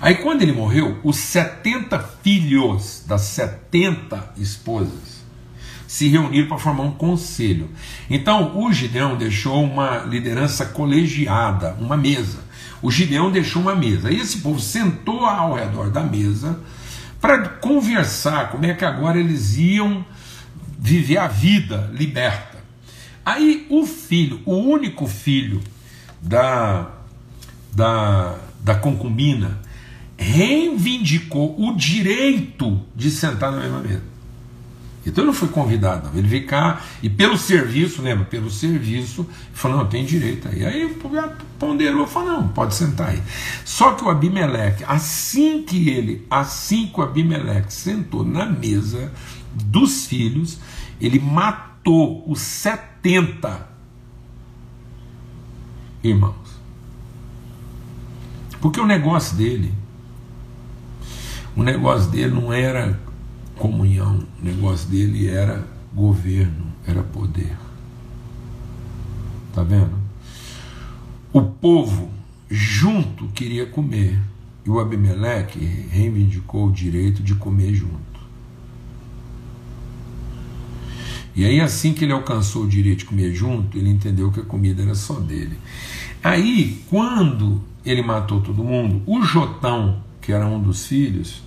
Aí 0.00 0.16
quando 0.16 0.42
ele 0.42 0.52
morreu, 0.52 0.98
os 1.02 1.16
70 1.16 1.98
filhos 2.22 3.04
das 3.06 3.22
70 3.22 4.34
esposas 4.36 5.16
se 5.86 6.08
reuniram 6.08 6.48
para 6.48 6.58
formar 6.58 6.82
um 6.82 6.92
conselho. 6.92 7.70
Então 8.10 8.58
o 8.58 8.72
Gideão 8.72 9.16
deixou 9.16 9.62
uma 9.62 9.98
liderança 9.98 10.66
colegiada, 10.66 11.76
uma 11.80 11.96
mesa. 11.96 12.38
O 12.82 12.90
Gideão 12.90 13.30
deixou 13.30 13.62
uma 13.62 13.74
mesa. 13.74 14.10
E 14.10 14.20
esse 14.20 14.38
povo 14.38 14.60
sentou 14.60 15.24
ao 15.24 15.54
redor 15.54 15.90
da 15.90 16.02
mesa 16.02 16.58
para 17.20 17.48
conversar 17.48 18.50
como 18.50 18.66
é 18.66 18.74
que 18.74 18.84
agora 18.84 19.18
eles 19.18 19.56
iam 19.56 20.04
viver 20.78 21.18
a 21.18 21.28
vida 21.28 21.90
liberta. 21.92 22.58
Aí 23.24 23.66
o 23.70 23.86
filho, 23.86 24.40
o 24.44 24.54
único 24.54 25.06
filho 25.06 25.60
da, 26.20 26.90
da, 27.72 28.36
da 28.60 28.74
concubina, 28.74 29.58
reivindicou 30.16 31.54
o 31.58 31.74
direito 31.76 32.80
de 32.94 33.10
sentar 33.10 33.52
na 33.52 33.60
mesma 33.60 33.80
mesa. 33.80 34.16
Então 35.06 35.22
ele 35.22 35.26
não 35.28 35.38
foi 35.38 35.48
convidado, 35.48 36.08
não. 36.08 36.18
ele 36.18 36.26
veio 36.26 36.46
cá 36.48 36.82
e 37.00 37.08
pelo 37.08 37.38
serviço, 37.38 38.02
lembra? 38.02 38.24
Pelo 38.24 38.50
serviço, 38.50 39.24
falou: 39.52 39.78
não, 39.78 39.86
tem 39.86 40.04
direito 40.04 40.48
aí. 40.48 40.66
Aí 40.66 40.98
ponderou, 41.60 42.08
falou: 42.08 42.28
não, 42.32 42.48
pode 42.48 42.74
sentar 42.74 43.10
aí. 43.10 43.22
Só 43.64 43.92
que 43.92 44.02
o 44.02 44.10
Abimeleque, 44.10 44.82
assim 44.84 45.62
que 45.62 45.88
ele, 45.88 46.26
assim 46.28 46.88
que 46.88 46.98
o 46.98 47.04
Abimeleque 47.04 47.72
sentou 47.72 48.24
na 48.24 48.46
mesa 48.46 49.12
dos 49.54 50.06
filhos, 50.06 50.58
ele 51.00 51.20
matou 51.20 52.28
os 52.28 52.40
70 52.40 53.68
irmãos. 56.02 56.34
Porque 58.60 58.80
o 58.80 58.86
negócio 58.86 59.36
dele 59.36 59.72
o 61.56 61.62
negócio 61.62 62.10
dele 62.10 62.34
não 62.34 62.52
era 62.52 63.00
comunhão, 63.56 64.22
o 64.40 64.44
negócio 64.44 64.88
dele 64.90 65.28
era 65.28 65.66
governo, 65.94 66.66
era 66.86 67.02
poder. 67.02 67.56
Tá 69.54 69.62
vendo? 69.62 69.96
O 71.32 71.40
povo 71.40 72.10
junto 72.50 73.28
queria 73.28 73.66
comer 73.66 74.20
e 74.64 74.70
o 74.70 74.78
Abimeleque 74.78 75.58
reivindicou 75.90 76.66
o 76.66 76.72
direito 76.72 77.22
de 77.22 77.34
comer 77.34 77.74
junto. 77.74 78.04
E 81.34 81.44
aí, 81.44 81.60
assim 81.60 81.92
que 81.92 82.04
ele 82.04 82.12
alcançou 82.12 82.64
o 82.64 82.68
direito 82.68 83.00
de 83.00 83.04
comer 83.06 83.34
junto, 83.34 83.76
ele 83.76 83.90
entendeu 83.90 84.32
que 84.32 84.40
a 84.40 84.44
comida 84.44 84.82
era 84.82 84.94
só 84.94 85.20
dele. 85.20 85.56
Aí, 86.22 86.82
quando 86.88 87.62
ele 87.84 88.02
matou 88.02 88.40
todo 88.40 88.64
mundo, 88.64 89.02
o 89.06 89.22
Jotão, 89.22 90.02
que 90.20 90.32
era 90.32 90.46
um 90.46 90.60
dos 90.60 90.86
filhos, 90.86 91.45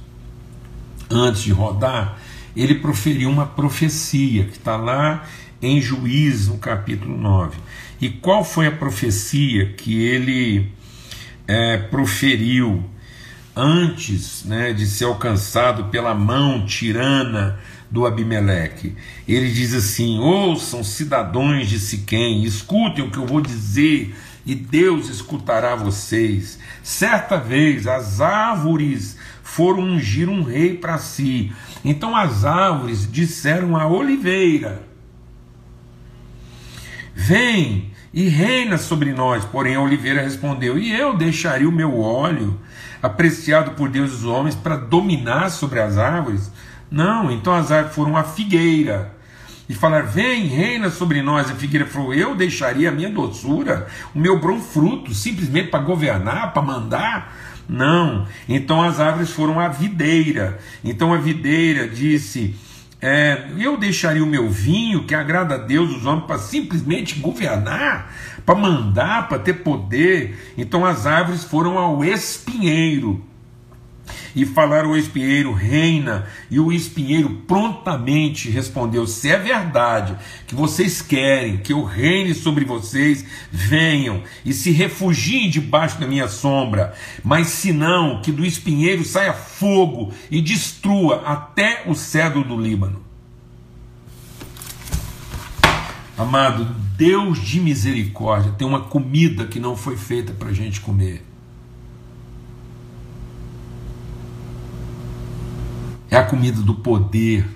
antes 1.10 1.41
de 1.41 1.52
rodar, 1.52 2.17
ele 2.56 2.76
proferiu 2.76 3.30
uma 3.30 3.45
profecia 3.45 4.45
que 4.45 4.58
está 4.58 4.76
lá 4.76 5.26
em 5.62 5.82
Juízes, 5.82 6.48
no 6.48 6.58
capítulo 6.58 7.17
9. 7.17 7.58
E 8.02 8.10
qual 8.10 8.43
foi 8.43 8.67
a 8.67 8.72
profecia 8.72 9.74
que 9.74 10.02
ele 10.02 10.72
é, 11.48 11.78
proferiu 11.78 12.84
antes 13.56 14.45
né, 14.45 14.72
de 14.72 14.86
ser 14.86 15.06
alcançado 15.06 15.86
pela 15.86 16.13
mão 16.13 16.65
tirana 16.65 17.60
do 17.89 18.06
Abimeleque. 18.06 18.95
Ele 19.28 19.52
diz 19.52 19.74
assim: 19.74 20.19
Ouçam, 20.19 20.84
cidadãos 20.84 21.67
de 21.67 21.80
Siquém, 21.80 22.43
escutem 22.43 23.04
o 23.04 23.12
que 23.12 23.17
eu 23.17 23.26
vou 23.26 23.41
dizer, 23.41 24.15
e 24.45 24.56
Deus 24.56 25.10
escutará 25.10 25.76
vocês. 25.76 26.60
Certa 26.84 27.38
vez 27.38 27.88
as 27.88 28.22
árvores 28.22 29.17
foram 29.50 29.80
ungir 29.80 30.30
um 30.30 30.44
rei 30.44 30.78
para 30.78 30.98
si. 30.98 31.52
Então 31.84 32.16
as 32.16 32.46
árvores 32.46 33.12
disseram 33.12 33.76
à 33.76 33.88
oliveira: 33.88 34.84
Vem 37.16 37.92
e 38.14 38.28
reina 38.28 38.78
sobre 38.78 39.12
nós. 39.12 39.44
Porém 39.46 39.76
a 39.76 39.82
oliveira 39.82 40.22
respondeu: 40.22 40.78
E 40.78 40.92
eu 40.92 41.18
deixaria 41.18 41.68
o 41.68 41.72
meu 41.72 42.00
óleo, 42.00 42.60
apreciado 43.02 43.72
por 43.72 43.90
Deus 43.90 44.12
e 44.12 44.16
os 44.16 44.24
homens, 44.24 44.56
para 44.56 44.78
dominar 44.78 45.50
sobre 45.50 45.82
as 45.82 45.98
árvores? 45.98 46.52
Não, 46.90 47.32
então 47.32 47.54
as 47.54 47.72
árvores 47.72 47.96
foram 47.96 48.16
a 48.16 48.24
figueira 48.24 49.16
e 49.68 49.74
falar: 49.74 50.02
Vem, 50.04 50.46
reina 50.46 50.90
sobre 50.90 51.22
nós. 51.22 51.50
A 51.50 51.56
figueira 51.56 51.86
falou: 51.86 52.14
Eu 52.14 52.36
deixaria 52.36 52.90
a 52.90 52.92
minha 52.92 53.10
doçura, 53.10 53.88
o 54.14 54.20
meu 54.20 54.40
bom 54.40 54.60
fruto, 54.60 55.14
simplesmente 55.14 55.70
para 55.70 55.84
governar, 55.84 56.54
para 56.54 56.62
mandar. 56.62 57.49
Não. 57.70 58.26
Então 58.48 58.82
as 58.82 59.00
árvores 59.00 59.30
foram 59.30 59.60
a 59.60 59.68
videira. 59.68 60.58
Então 60.84 61.14
a 61.14 61.18
videira 61.18 61.88
disse: 61.88 62.56
é, 63.00 63.46
Eu 63.58 63.78
deixaria 63.78 64.24
o 64.24 64.28
meu 64.28 64.50
vinho, 64.50 65.06
que 65.06 65.14
agrada 65.14 65.54
a 65.54 65.58
Deus, 65.60 65.96
os 65.96 66.06
homens, 66.06 66.26
para 66.26 66.40
simplesmente 66.40 67.20
governar, 67.20 68.12
para 68.44 68.56
mandar, 68.56 69.30
para 69.30 69.38
ter 69.38 69.54
poder. 69.54 70.54
Então 70.58 70.84
as 70.84 71.06
árvores 71.06 71.44
foram 71.44 71.78
ao 71.78 72.04
espinheiro 72.04 73.24
e 74.36 74.45
falaram 74.45 74.89
ao 74.89 74.98
espinheiro: 74.98 75.54
Reina. 75.54 76.28
E 76.50 76.60
o 76.60 76.72
espinheiro 76.72 77.30
prontamente 77.48 78.50
respondeu: 78.50 79.06
Se 79.08 79.30
é 79.30 79.38
verdade 79.38 80.15
que 80.48 80.56
vocês 80.56 81.02
querem 81.02 81.58
que 81.58 81.74
eu 81.74 81.84
reine 81.84 82.34
sobre 82.34 82.65
vocês, 82.65 83.26
venham 83.52 84.24
e 84.45 84.54
se 84.54 84.72
refugiem 84.72 85.50
debaixo 85.50 86.00
da 86.00 86.08
minha 86.08 86.28
sombra. 86.28 86.93
Mas 87.24 87.48
se 87.48 87.72
não, 87.72 88.22
que 88.22 88.32
do 88.32 88.45
espinheiro 88.45 89.04
saia 89.04 89.34
fogo 89.34 90.12
e 90.30 90.41
destrua 90.41 91.24
até 91.26 91.84
o 91.86 91.95
cedro 91.95 92.43
do 92.43 92.60
Líbano. 92.60 93.10
Amado, 96.17 96.65
Deus 96.98 97.41
de 97.41 97.62
misericórdia 97.62 98.52
tem 98.52 98.67
uma 98.67 98.82
comida 98.82 99.45
que 99.45 99.58
não 99.58 99.78
foi 99.78 99.95
feita 99.95 100.34
para 100.34 100.50
a 100.50 100.54
gente 100.54 100.82
comer. 100.82 101.29
É 106.10 106.17
a 106.17 106.24
comida 106.24 106.62
do 106.62 106.76
poder, 106.76 107.48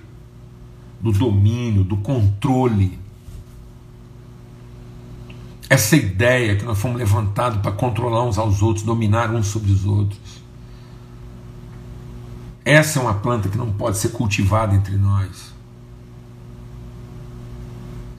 do 1.01 1.11
domínio, 1.11 1.83
do 1.83 1.97
controle. 1.97 2.99
Essa 5.69 5.95
ideia 5.95 6.55
que 6.55 6.63
nós 6.63 6.77
fomos 6.77 6.97
levantados 6.97 7.59
para 7.59 7.71
controlar 7.71 8.23
uns 8.23 8.37
aos 8.37 8.61
outros, 8.61 8.85
dominar 8.85 9.31
uns 9.31 9.47
sobre 9.47 9.71
os 9.71 9.85
outros. 9.85 10.43
Essa 12.63 12.99
é 12.99 13.01
uma 13.01 13.15
planta 13.15 13.49
que 13.49 13.57
não 13.57 13.73
pode 13.73 13.97
ser 13.97 14.09
cultivada 14.09 14.75
entre 14.75 14.95
nós. 14.95 15.51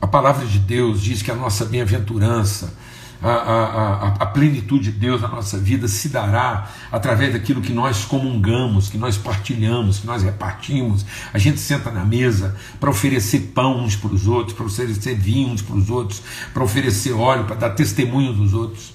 A 0.01 0.07
palavra 0.07 0.44
de 0.44 0.59
Deus 0.59 1.01
diz 1.01 1.23
que 1.23 1.31
a 1.31 1.35
nossa 1.35 1.64
bem-aventurança, 1.64 2.77
a, 3.22 3.31
a, 3.31 4.07
a, 4.20 4.27
plenitude 4.27 4.92
de 4.92 4.98
Deus 4.98 5.20
na 5.20 5.29
nossa 5.29 5.59
vida 5.59 5.88
se 5.88 6.09
dará 6.09 6.68
através 6.90 7.33
daquilo 7.33 7.61
que 7.61 7.72
nós 7.72 8.05
comungamos, 8.05 8.88
que 8.88 8.98
nós 8.98 9.16
partilhamos, 9.16 9.98
que 9.98 10.07
nós 10.07 10.22
repartimos. 10.22 11.05
A 11.33 11.38
gente 11.38 11.61
senta 11.61 11.90
na 11.90 12.05
mesa 12.05 12.57
para 12.79 12.90
oferecer 12.90 13.53
pão 13.55 13.85
uns 13.85 13.96
para 13.96 14.12
os 14.12 14.27
outros, 14.27 14.57
para 14.57 14.66
oferecer 14.66 15.14
vinho 15.14 15.48
uns 15.48 15.62
para 15.62 15.77
os 15.77 15.90
outros, 15.90 16.22
para 16.53 16.64
oferecer 16.64 17.12
óleo, 17.12 17.44
para 17.44 17.57
dar 17.57 17.70
testemunho 17.70 18.33
dos 18.33 18.55
outros. 18.55 18.94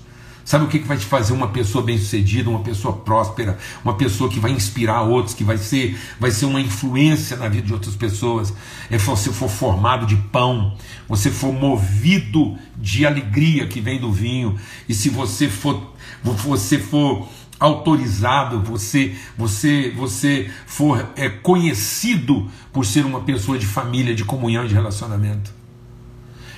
Sabe 0.49 0.65
o 0.65 0.67
que 0.67 0.79
vai 0.79 0.97
te 0.97 1.05
fazer 1.05 1.31
uma 1.31 1.49
pessoa 1.49 1.83
bem-sucedida, 1.83 2.49
uma 2.49 2.61
pessoa 2.61 2.91
próspera, 2.91 3.59
uma 3.85 3.93
pessoa 3.93 4.27
que 4.27 4.39
vai 4.39 4.49
inspirar 4.49 5.03
outros, 5.03 5.35
que 5.35 5.43
vai 5.43 5.59
ser, 5.59 5.95
vai 6.19 6.31
ser 6.31 6.45
uma 6.45 6.59
influência 6.59 7.37
na 7.37 7.47
vida 7.47 7.67
de 7.67 7.71
outras 7.71 7.95
pessoas? 7.95 8.51
É 8.89 8.97
se 8.97 9.05
você 9.05 9.31
for 9.31 9.47
formado 9.47 10.07
de 10.07 10.15
pão, 10.15 10.75
você 11.07 11.29
for 11.29 11.53
movido 11.53 12.57
de 12.75 13.05
alegria 13.05 13.67
que 13.67 13.79
vem 13.79 13.99
do 13.99 14.11
vinho, 14.11 14.57
e 14.87 14.93
se 14.95 15.07
você 15.07 15.47
for, 15.47 15.93
você 16.23 16.79
for 16.79 17.29
autorizado, 17.59 18.59
você, 18.59 19.15
você, 19.37 19.93
você 19.95 20.49
for 20.65 21.11
é, 21.15 21.29
conhecido 21.29 22.49
por 22.73 22.87
ser 22.87 23.05
uma 23.05 23.21
pessoa 23.21 23.55
de 23.59 23.67
família, 23.67 24.15
de 24.15 24.25
comunhão, 24.25 24.65
de 24.65 24.73
relacionamento. 24.73 25.53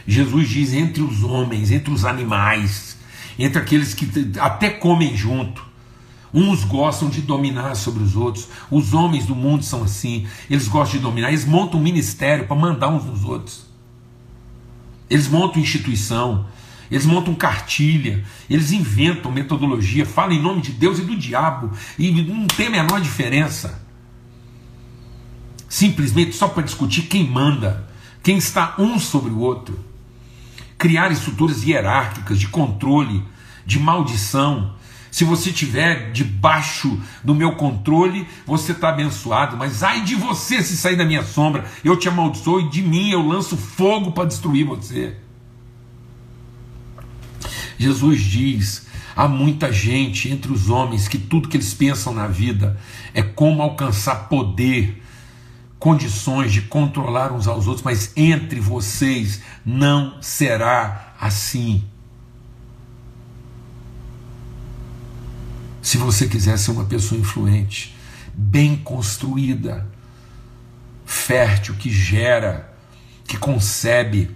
Jesus 0.07 0.47
diz 0.47 0.73
entre 0.73 1.03
os 1.03 1.23
homens, 1.23 1.71
entre 1.71 1.93
os 1.93 2.05
animais 2.05 3.00
entre 3.37 3.59
aqueles 3.59 3.93
que 3.93 4.07
até 4.39 4.69
comem 4.69 5.15
junto. 5.15 5.71
Uns 6.33 6.63
gostam 6.63 7.09
de 7.09 7.21
dominar 7.21 7.75
sobre 7.75 8.03
os 8.03 8.15
outros. 8.15 8.47
Os 8.69 8.93
homens 8.93 9.25
do 9.25 9.35
mundo 9.35 9.63
são 9.63 9.83
assim. 9.83 10.25
Eles 10.49 10.67
gostam 10.67 10.97
de 10.97 11.03
dominar. 11.03 11.29
Eles 11.29 11.45
montam 11.45 11.79
um 11.79 11.83
ministério 11.83 12.47
para 12.47 12.55
mandar 12.55 12.89
uns 12.89 13.03
nos 13.03 13.25
outros. 13.25 13.65
Eles 15.09 15.27
montam 15.27 15.61
instituição. 15.61 16.45
Eles 16.89 17.05
montam 17.05 17.35
cartilha. 17.35 18.23
Eles 18.49 18.71
inventam 18.71 19.29
metodologia. 19.31 20.05
Falam 20.05 20.31
em 20.31 20.41
nome 20.41 20.61
de 20.61 20.71
Deus 20.71 20.99
e 20.99 21.01
do 21.01 21.17
diabo. 21.17 21.71
E 21.99 22.09
não 22.21 22.47
tem 22.47 22.67
a 22.67 22.71
menor 22.71 23.01
diferença. 23.01 23.85
Simplesmente 25.67 26.33
só 26.33 26.47
para 26.47 26.63
discutir 26.63 27.03
quem 27.03 27.27
manda. 27.27 27.89
Quem 28.23 28.37
está 28.37 28.75
um 28.77 28.97
sobre 28.99 29.31
o 29.31 29.39
outro 29.39 29.90
criar 30.81 31.11
estruturas 31.11 31.63
hierárquicas 31.63 32.39
de 32.39 32.47
controle, 32.47 33.23
de 33.63 33.77
maldição. 33.77 34.73
Se 35.11 35.23
você 35.23 35.51
estiver 35.51 36.11
debaixo 36.11 36.99
do 37.23 37.35
meu 37.35 37.51
controle, 37.51 38.27
você 38.47 38.71
está 38.71 38.89
abençoado. 38.89 39.55
Mas 39.55 39.83
ai 39.83 40.01
de 40.01 40.15
você 40.15 40.63
se 40.63 40.75
sair 40.75 40.95
da 40.95 41.05
minha 41.05 41.21
sombra, 41.21 41.65
eu 41.83 41.95
te 41.95 42.09
amaldiçoo 42.09 42.61
e 42.61 42.69
de 42.69 42.81
mim 42.81 43.11
eu 43.11 43.21
lanço 43.21 43.55
fogo 43.55 44.11
para 44.11 44.25
destruir 44.27 44.65
você. 44.65 45.17
Jesus 47.77 48.19
diz: 48.19 48.87
há 49.15 49.27
muita 49.27 49.71
gente 49.71 50.31
entre 50.31 50.51
os 50.51 50.67
homens 50.67 51.07
que 51.07 51.19
tudo 51.19 51.47
que 51.47 51.57
eles 51.57 51.75
pensam 51.75 52.11
na 52.11 52.25
vida 52.25 52.75
é 53.13 53.21
como 53.21 53.61
alcançar 53.61 54.27
poder, 54.27 54.99
condições 55.77 56.51
de 56.51 56.63
controlar 56.63 57.31
uns 57.31 57.47
aos 57.47 57.67
outros, 57.67 57.83
mas 57.83 58.13
entre 58.17 58.59
vocês 58.59 59.41
não 59.65 60.21
será 60.21 61.13
assim. 61.19 61.83
Se 65.81 65.97
você 65.97 66.27
quiser 66.27 66.57
ser 66.57 66.71
uma 66.71 66.85
pessoa 66.85 67.19
influente, 67.19 67.95
bem 68.33 68.75
construída, 68.75 69.87
fértil, 71.05 71.75
que 71.75 71.89
gera, 71.89 72.73
que 73.25 73.37
concebe, 73.37 74.31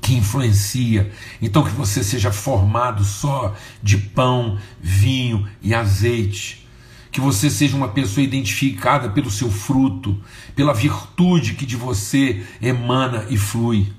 que 0.00 0.14
influencia. 0.14 1.10
Então 1.40 1.64
que 1.64 1.70
você 1.70 2.04
seja 2.04 2.30
formado 2.30 3.04
só 3.04 3.54
de 3.82 3.96
pão, 3.96 4.58
vinho 4.80 5.48
e 5.62 5.74
azeite 5.74 6.63
que 7.14 7.20
você 7.20 7.48
seja 7.48 7.76
uma 7.76 7.86
pessoa 7.86 8.24
identificada 8.24 9.08
pelo 9.08 9.30
seu 9.30 9.48
fruto, 9.48 10.20
pela 10.56 10.74
virtude 10.74 11.54
que 11.54 11.64
de 11.64 11.76
você 11.76 12.44
emana 12.60 13.24
e 13.30 13.36
flui, 13.36 13.92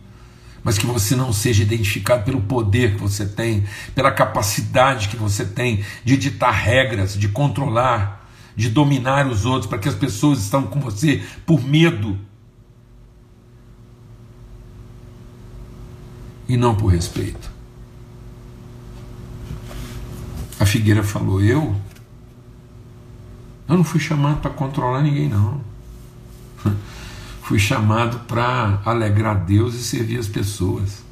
mas 0.62 0.78
que 0.78 0.86
você 0.86 1.16
não 1.16 1.32
seja 1.32 1.64
identificado 1.64 2.26
pelo 2.26 2.42
poder 2.42 2.96
que 2.96 3.02
você 3.02 3.26
tem, 3.26 3.64
pela 3.96 4.12
capacidade 4.12 5.08
que 5.08 5.16
você 5.16 5.46
tem 5.46 5.82
de 6.04 6.18
ditar 6.18 6.52
regras, 6.52 7.18
de 7.18 7.30
controlar, 7.30 8.30
de 8.54 8.68
dominar 8.68 9.28
os 9.28 9.46
outros, 9.46 9.70
para 9.70 9.80
que 9.80 9.88
as 9.88 9.96
pessoas 9.96 10.40
estão 10.40 10.64
com 10.64 10.82
você 10.82 11.24
por 11.46 11.64
medo 11.64 12.20
e 16.50 16.58
não 16.58 16.76
por 16.76 16.88
respeito. 16.88 17.50
A 20.60 20.66
figueira 20.66 21.02
falou: 21.02 21.42
Eu 21.42 21.74
eu 23.68 23.78
não 23.78 23.84
fui 23.84 24.00
chamado 24.00 24.42
para 24.42 24.52
controlar 24.52 25.02
ninguém, 25.02 25.30
não. 25.30 25.62
Fui 27.42 27.60
chamado 27.60 28.20
para 28.22 28.82
alegrar 28.86 29.46
Deus 29.46 29.76
e 29.76 29.84
servir 29.84 30.18
as 30.18 30.28
pessoas. 30.28 31.04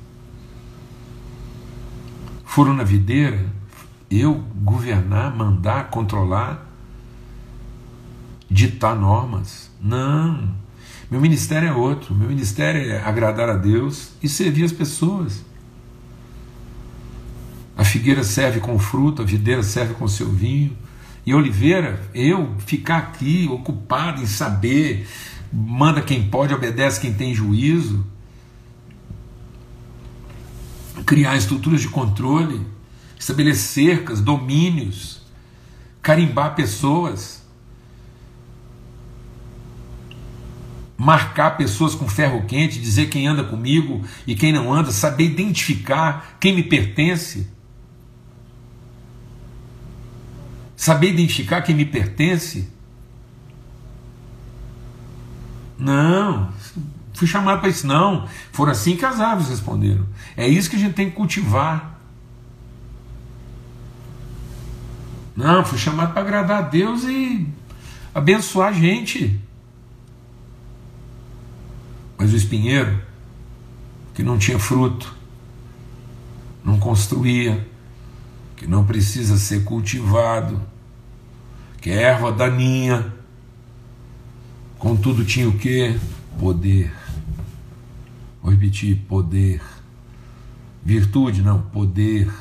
Foram 2.43 2.73
na 2.73 2.83
videira, 2.83 3.45
eu 4.09 4.43
governar, 4.63 5.35
mandar, 5.35 5.89
controlar, 5.89 6.67
ditar 8.49 8.95
normas. 8.95 9.71
Não. 9.81 10.53
Meu 11.09 11.19
ministério 11.19 11.69
é 11.69 11.73
outro. 11.73 12.15
Meu 12.15 12.29
ministério 12.29 12.91
é 12.91 13.03
agradar 13.03 13.49
a 13.49 13.55
Deus 13.55 14.13
e 14.21 14.29
servir 14.29 14.63
as 14.63 14.71
pessoas. 14.71 15.43
A 17.75 17.83
figueira 17.83 18.23
serve 18.23 18.59
com 18.59 18.77
fruto, 18.77 19.21
a 19.21 19.25
videira 19.25 19.63
serve 19.63 19.95
com 19.95 20.07
seu 20.07 20.31
vinho. 20.31 20.75
E 21.25 21.33
Oliveira, 21.33 22.01
eu 22.13 22.55
ficar 22.59 22.97
aqui 22.97 23.47
ocupado 23.49 24.21
em 24.21 24.25
saber, 24.25 25.07
manda 25.51 26.01
quem 26.01 26.27
pode, 26.29 26.53
obedece 26.53 26.99
quem 26.99 27.13
tem 27.13 27.33
juízo, 27.33 28.05
criar 31.05 31.37
estruturas 31.37 31.81
de 31.81 31.89
controle, 31.89 32.65
estabelecer 33.17 33.95
cercas, 33.97 34.19
domínios, 34.19 35.21
carimbar 36.01 36.55
pessoas, 36.55 37.41
marcar 40.97 41.51
pessoas 41.57 41.95
com 41.95 42.07
ferro 42.07 42.45
quente, 42.45 42.79
dizer 42.79 43.07
quem 43.07 43.27
anda 43.27 43.43
comigo 43.43 44.03
e 44.27 44.35
quem 44.35 44.51
não 44.51 44.73
anda, 44.73 44.91
saber 44.91 45.25
identificar 45.25 46.37
quem 46.39 46.55
me 46.55 46.63
pertence. 46.63 47.47
Saber 50.83 51.11
identificar 51.11 51.61
quem 51.61 51.73
me 51.73 51.85
pertence? 51.85 52.67
Não, 55.79 56.51
fui 57.13 57.25
chamado 57.25 57.61
para 57.61 57.69
isso. 57.69 57.87
Não, 57.87 58.27
foram 58.51 58.73
assim 58.73 58.97
que 58.97 59.05
as 59.05 59.17
aves 59.21 59.47
responderam. 59.47 60.05
É 60.35 60.45
isso 60.45 60.69
que 60.69 60.75
a 60.75 60.79
gente 60.79 60.93
tem 60.93 61.09
que 61.09 61.15
cultivar. 61.15 61.97
Não, 65.33 65.63
fui 65.63 65.77
chamado 65.77 66.11
para 66.11 66.21
agradar 66.21 66.65
a 66.65 66.67
Deus 66.67 67.05
e 67.05 67.47
abençoar 68.13 68.67
a 68.67 68.73
gente. 68.73 69.39
Mas 72.17 72.33
o 72.33 72.35
espinheiro, 72.35 73.01
que 74.13 74.21
não 74.21 74.37
tinha 74.37 74.59
fruto, 74.59 75.15
não 76.61 76.77
construía, 76.77 77.65
que 78.57 78.67
não 78.67 78.83
precisa 78.83 79.37
ser 79.37 79.63
cultivado, 79.63 80.72
que 81.83 81.91
é 81.91 82.01
erva 82.03 82.31
daninha. 82.31 83.13
Contudo, 84.79 85.25
tinha 85.25 85.49
o 85.49 85.57
que? 85.57 85.99
Poder. 86.39 86.93
Vou 88.41 88.53
repetir: 88.53 88.95
poder. 89.05 89.61
Virtude, 90.81 91.41
não, 91.41 91.61
poder. 91.61 92.31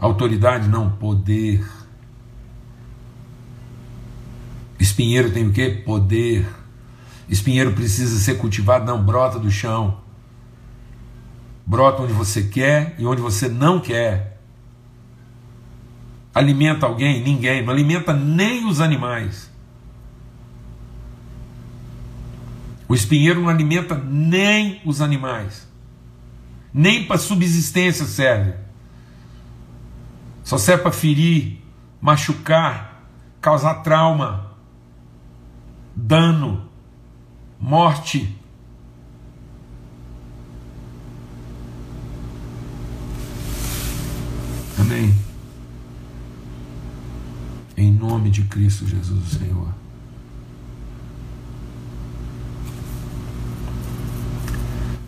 Autoridade, 0.00 0.68
não, 0.68 0.90
poder. 0.90 1.62
Espinheiro 4.80 5.30
tem 5.30 5.46
o 5.46 5.52
que? 5.52 5.68
Poder. 5.68 6.48
Espinheiro 7.28 7.74
precisa 7.74 8.18
ser 8.18 8.38
cultivado, 8.38 8.86
não, 8.86 9.04
brota 9.04 9.38
do 9.38 9.50
chão. 9.50 10.00
Brota 11.66 12.02
onde 12.02 12.14
você 12.14 12.44
quer 12.44 12.94
e 12.98 13.04
onde 13.04 13.20
você 13.20 13.50
não 13.50 13.80
quer. 13.80 14.33
Alimenta 16.34 16.86
alguém? 16.86 17.22
Ninguém. 17.22 17.62
Não 17.62 17.72
alimenta 17.72 18.12
nem 18.12 18.66
os 18.66 18.80
animais. 18.80 19.50
O 22.88 22.94
espinheiro 22.94 23.40
não 23.40 23.48
alimenta 23.48 23.94
nem 23.96 24.80
os 24.84 25.00
animais. 25.00 25.68
Nem 26.72 27.06
para 27.06 27.18
subsistência 27.18 28.04
serve. 28.04 28.54
Só 30.42 30.58
serve 30.58 30.82
para 30.82 30.92
ferir, 30.92 31.62
machucar, 32.00 33.02
causar 33.40 33.76
trauma, 33.76 34.52
dano, 35.96 36.68
morte. 37.58 38.36
Amém. 44.78 45.23
Em 47.76 47.92
nome 47.92 48.30
de 48.30 48.42
Cristo 48.42 48.86
Jesus, 48.86 49.30
Senhor. 49.30 49.68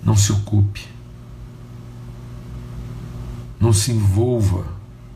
Não 0.02 0.16
se 0.16 0.32
ocupe. 0.32 0.86
Não 3.60 3.72
se 3.72 3.92
envolva. 3.92 4.66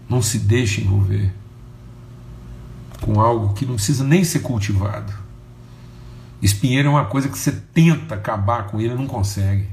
Não 0.09 0.23
se 0.23 0.39
deixe 0.39 0.81
envolver 0.81 1.33
com 3.01 3.21
algo 3.21 3.55
que 3.55 3.65
não 3.65 3.75
precisa 3.75 4.05
nem 4.05 4.23
ser 4.23 4.41
cultivado. 4.41 5.13
Espinheiro 6.43 6.89
é 6.89 6.91
uma 6.91 7.05
coisa 7.07 7.29
que 7.29 7.39
você 7.39 7.53
tenta 7.53 8.15
acabar 8.15 8.67
com 8.67 8.81
ele 8.81 8.95
e 8.95 8.97
não 8.97 9.07
consegue. 9.07 9.69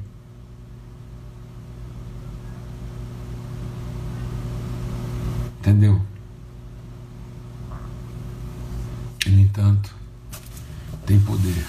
Entendeu? 5.59 6.01
E, 9.25 9.29
no 9.29 9.46
entanto, 9.57 9.95
tem 11.05 11.19
poder. 11.19 11.65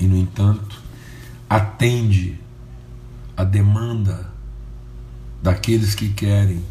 E, 0.00 0.06
no 0.06 0.16
entanto, 0.16 0.82
atende 1.48 2.40
a 3.36 3.44
demanda 3.44 4.32
daqueles 5.40 5.94
que 5.94 6.08
querem 6.08 6.64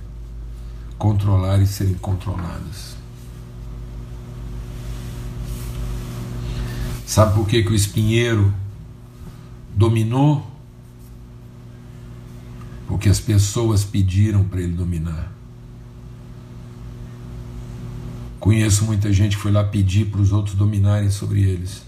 controlar 0.98 1.62
e 1.62 1.68
serem 1.68 1.94
controlados. 1.96 2.96
Sabe 7.06 7.36
por 7.36 7.48
que, 7.48 7.64
que 7.64 7.72
o 7.72 7.76
espinheiro 7.76 8.54
dominou? 9.74 10.52
Porque 12.88 13.08
as 13.08 13.20
pessoas 13.20 13.86
pediram 13.86 14.44
para 14.44 14.62
ele 14.62 14.74
dominar. 14.74 15.33
Conheço 18.44 18.84
muita 18.84 19.14
gente 19.14 19.38
que 19.38 19.42
foi 19.42 19.54
lá 19.54 19.64
pedir 19.64 20.08
para 20.08 20.20
os 20.20 20.34
outros 20.34 20.54
dominarem 20.54 21.10
sobre 21.10 21.44
eles 21.44 21.82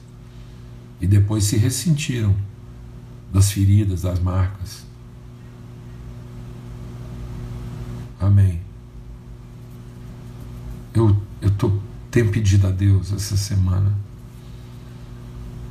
e 1.02 1.06
depois 1.06 1.44
se 1.44 1.58
ressentiram 1.58 2.34
das 3.30 3.52
feridas, 3.52 4.04
das 4.04 4.22
marcas. 4.22 4.86
Amém. 8.22 8.62
Eu, 10.94 11.22
eu 11.42 11.52
tô, 11.52 11.74
tenho 12.10 12.32
pedido 12.32 12.68
a 12.68 12.72
Deus 12.72 13.12
essa 13.12 13.36
semana 13.36 13.94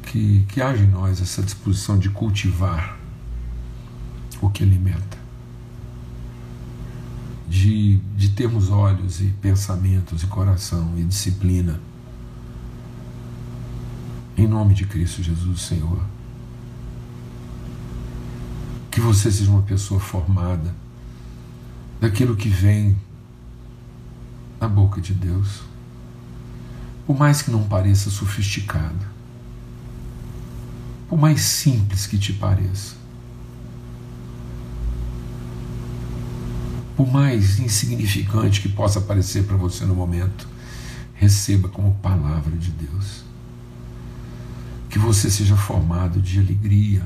que, 0.03 0.45
que 0.51 0.61
haja 0.61 0.85
em 0.85 0.91
nós 0.91 1.19
essa 1.19 1.43
disposição 1.43 1.99
de 1.99 2.11
cultivar 2.11 2.99
o 4.39 4.51
que 4.51 4.63
alimenta 4.63 5.24
de, 7.55 7.99
de 8.17 8.31
termos 8.31 8.69
olhos 8.69 9.21
e 9.21 9.27
pensamentos 9.41 10.25
e 10.25 10.27
coração 10.27 10.93
e 10.99 11.05
disciplina. 11.05 11.81
Em 14.37 14.49
nome 14.49 14.75
de 14.75 14.85
Cristo 14.85 15.23
Jesus, 15.23 15.61
Senhor. 15.63 16.03
Que 18.91 19.01
você 19.01 19.31
seja 19.31 19.49
uma 19.53 19.63
pessoa 19.63 20.01
formada 20.01 20.75
daquilo 22.01 22.35
que 22.35 22.49
vem 22.49 22.99
da 24.59 24.67
boca 24.67 25.01
de 25.01 25.15
Deus. 25.15 25.63
Por 27.07 27.17
mais 27.17 27.41
que 27.41 27.53
não 27.53 27.63
pareça 27.63 28.11
sofisticado, 28.11 29.07
por 31.09 31.17
mais 31.17 31.41
simples 31.43 32.05
que 32.05 32.19
te 32.19 32.33
pareça, 32.33 32.97
por 36.97 37.11
mais 37.11 37.59
insignificante 37.59 38.61
que 38.61 38.69
possa 38.69 39.01
parecer 39.01 39.45
para 39.45 39.57
você 39.57 39.85
no 39.85 39.95
momento, 39.95 40.49
receba 41.15 41.69
como 41.69 41.95
palavra 41.97 42.57
de 42.57 42.71
Deus. 42.71 43.25
Que 44.89 44.99
você 44.99 45.31
seja 45.31 45.57
formado 45.57 46.21
de 46.21 46.39
alegria, 46.39 47.05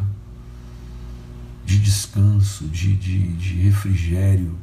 de 1.65 1.79
descanso, 1.79 2.67
de, 2.67 2.95
de, 2.97 3.29
de 3.35 3.55
refrigério, 3.63 4.55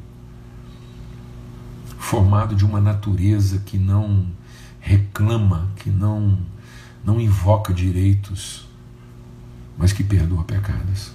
formado 1.98 2.56
de 2.56 2.64
uma 2.64 2.80
natureza 2.80 3.60
que 3.60 3.78
não 3.78 4.28
reclama, 4.80 5.68
que 5.78 5.90
não, 5.90 6.38
não 7.04 7.20
invoca 7.20 7.74
direitos, 7.74 8.68
mas 9.76 9.92
que 9.92 10.04
perdoa 10.04 10.44
pecados. 10.44 11.12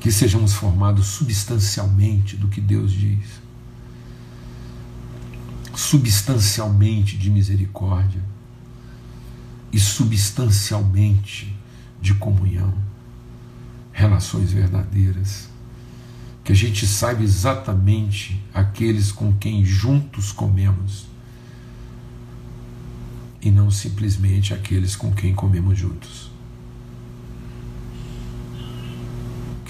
Que 0.00 0.10
sejamos 0.10 0.54
formados 0.54 1.06
substancialmente 1.08 2.34
do 2.34 2.48
que 2.48 2.60
Deus 2.60 2.90
diz, 2.90 3.40
substancialmente 5.76 7.18
de 7.18 7.30
misericórdia 7.30 8.22
e 9.70 9.78
substancialmente 9.78 11.54
de 12.00 12.14
comunhão, 12.14 12.72
relações 13.92 14.50
verdadeiras, 14.50 15.50
que 16.42 16.52
a 16.52 16.56
gente 16.56 16.86
saiba 16.86 17.22
exatamente 17.22 18.42
aqueles 18.54 19.12
com 19.12 19.34
quem 19.34 19.64
juntos 19.64 20.32
comemos 20.32 21.04
e 23.42 23.50
não 23.50 23.70
simplesmente 23.70 24.54
aqueles 24.54 24.96
com 24.96 25.12
quem 25.12 25.34
comemos 25.34 25.78
juntos. 25.78 26.29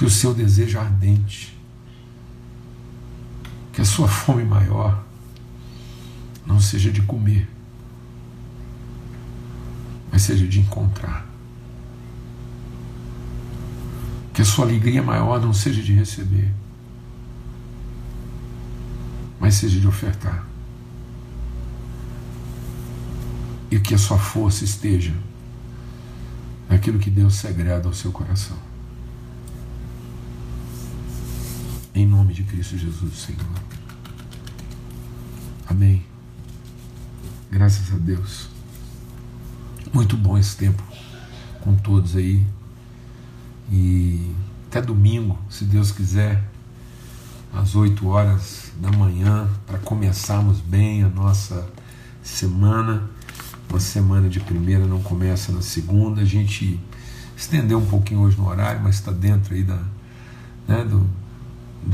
Que 0.01 0.07
o 0.07 0.09
seu 0.09 0.33
desejo 0.33 0.79
ardente, 0.79 1.55
que 3.71 3.83
a 3.83 3.85
sua 3.85 4.09
fome 4.09 4.43
maior 4.45 5.05
não 6.47 6.59
seja 6.59 6.91
de 6.91 7.03
comer, 7.03 7.47
mas 10.11 10.23
seja 10.23 10.47
de 10.47 10.59
encontrar. 10.59 11.27
Que 14.33 14.41
a 14.41 14.45
sua 14.47 14.65
alegria 14.65 15.03
maior 15.03 15.39
não 15.39 15.53
seja 15.53 15.83
de 15.83 15.93
receber, 15.93 16.51
mas 19.39 19.53
seja 19.53 19.79
de 19.79 19.87
ofertar. 19.87 20.47
E 23.71 23.79
que 23.79 23.95
a 23.95 23.99
sua 23.99 24.19
força 24.19 24.65
esteja 24.65 25.13
naquilo 26.71 26.99
que 26.99 27.11
Deus 27.11 27.35
segreda 27.35 27.87
ao 27.87 27.93
seu 27.93 28.11
coração. 28.11 28.70
Em 31.95 32.07
nome 32.07 32.33
de 32.33 32.45
Cristo 32.45 32.79
Jesus, 32.79 33.19
Senhor. 33.19 33.41
Amém. 35.67 36.05
Graças 37.51 37.93
a 37.93 37.99
Deus. 37.99 38.49
Muito 39.93 40.17
bom 40.17 40.39
esse 40.39 40.57
tempo 40.57 40.83
com 41.61 41.75
todos 41.75 42.15
aí. 42.15 42.47
E 43.73 44.33
até 44.69 44.81
domingo, 44.81 45.37
se 45.51 45.65
Deus 45.65 45.91
quiser, 45.91 46.45
às 47.53 47.75
8 47.75 48.07
horas 48.07 48.71
da 48.81 48.93
manhã, 48.93 49.49
para 49.67 49.79
começarmos 49.79 50.61
bem 50.61 51.03
a 51.03 51.09
nossa 51.09 51.69
semana. 52.23 53.11
Uma 53.69 53.81
semana 53.81 54.29
de 54.29 54.39
primeira 54.39 54.87
não 54.87 55.03
começa 55.03 55.51
na 55.51 55.61
segunda. 55.61 56.21
A 56.23 56.25
gente 56.25 56.79
estendeu 57.37 57.79
um 57.79 57.87
pouquinho 57.87 58.21
hoje 58.21 58.37
no 58.37 58.47
horário, 58.47 58.81
mas 58.81 58.97
está 58.97 59.11
dentro 59.11 59.55
aí 59.55 59.65
da, 59.65 59.83
né, 60.69 60.85
do, 60.85 61.09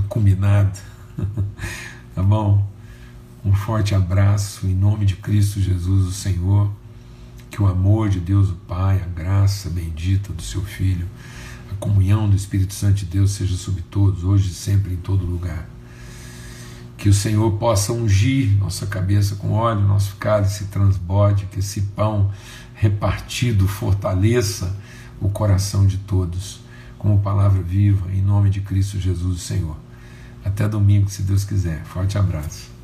combinado. 0.08 0.78
tá 2.14 2.22
bom? 2.22 2.66
Um 3.44 3.52
forte 3.52 3.94
abraço 3.94 4.66
em 4.66 4.74
nome 4.74 5.06
de 5.06 5.16
Cristo 5.16 5.60
Jesus, 5.60 6.06
o 6.06 6.12
Senhor. 6.12 6.70
Que 7.50 7.62
o 7.62 7.66
amor 7.66 8.08
de 8.08 8.20
Deus, 8.20 8.50
o 8.50 8.54
Pai, 8.54 9.00
a 9.00 9.06
graça 9.06 9.70
bendita 9.70 10.32
do 10.32 10.42
seu 10.42 10.62
Filho, 10.62 11.06
a 11.70 11.74
comunhão 11.76 12.28
do 12.28 12.36
Espírito 12.36 12.74
Santo 12.74 12.96
de 12.96 13.06
Deus 13.06 13.30
seja 13.30 13.56
sobre 13.56 13.82
todos, 13.82 14.24
hoje 14.24 14.50
e 14.50 14.54
sempre, 14.54 14.92
em 14.92 14.96
todo 14.96 15.24
lugar. 15.24 15.66
Que 16.98 17.08
o 17.08 17.14
Senhor 17.14 17.52
possa 17.52 17.92
ungir 17.92 18.58
nossa 18.58 18.86
cabeça 18.86 19.36
com 19.36 19.52
óleo, 19.52 19.80
nosso 19.80 20.16
cálice 20.16 20.64
transborde, 20.64 21.46
que 21.46 21.60
esse 21.60 21.80
pão 21.80 22.30
repartido 22.74 23.66
fortaleça 23.66 24.76
o 25.20 25.28
coração 25.28 25.86
de 25.86 25.98
todos, 25.98 26.60
como 27.06 27.20
palavra 27.20 27.62
viva, 27.62 28.10
em 28.12 28.20
nome 28.20 28.50
de 28.50 28.60
Cristo 28.60 28.98
Jesus, 28.98 29.36
o 29.36 29.38
Senhor. 29.38 29.76
Até 30.44 30.68
domingo, 30.68 31.08
se 31.08 31.22
Deus 31.22 31.44
quiser. 31.44 31.84
Forte 31.84 32.18
abraço. 32.18 32.75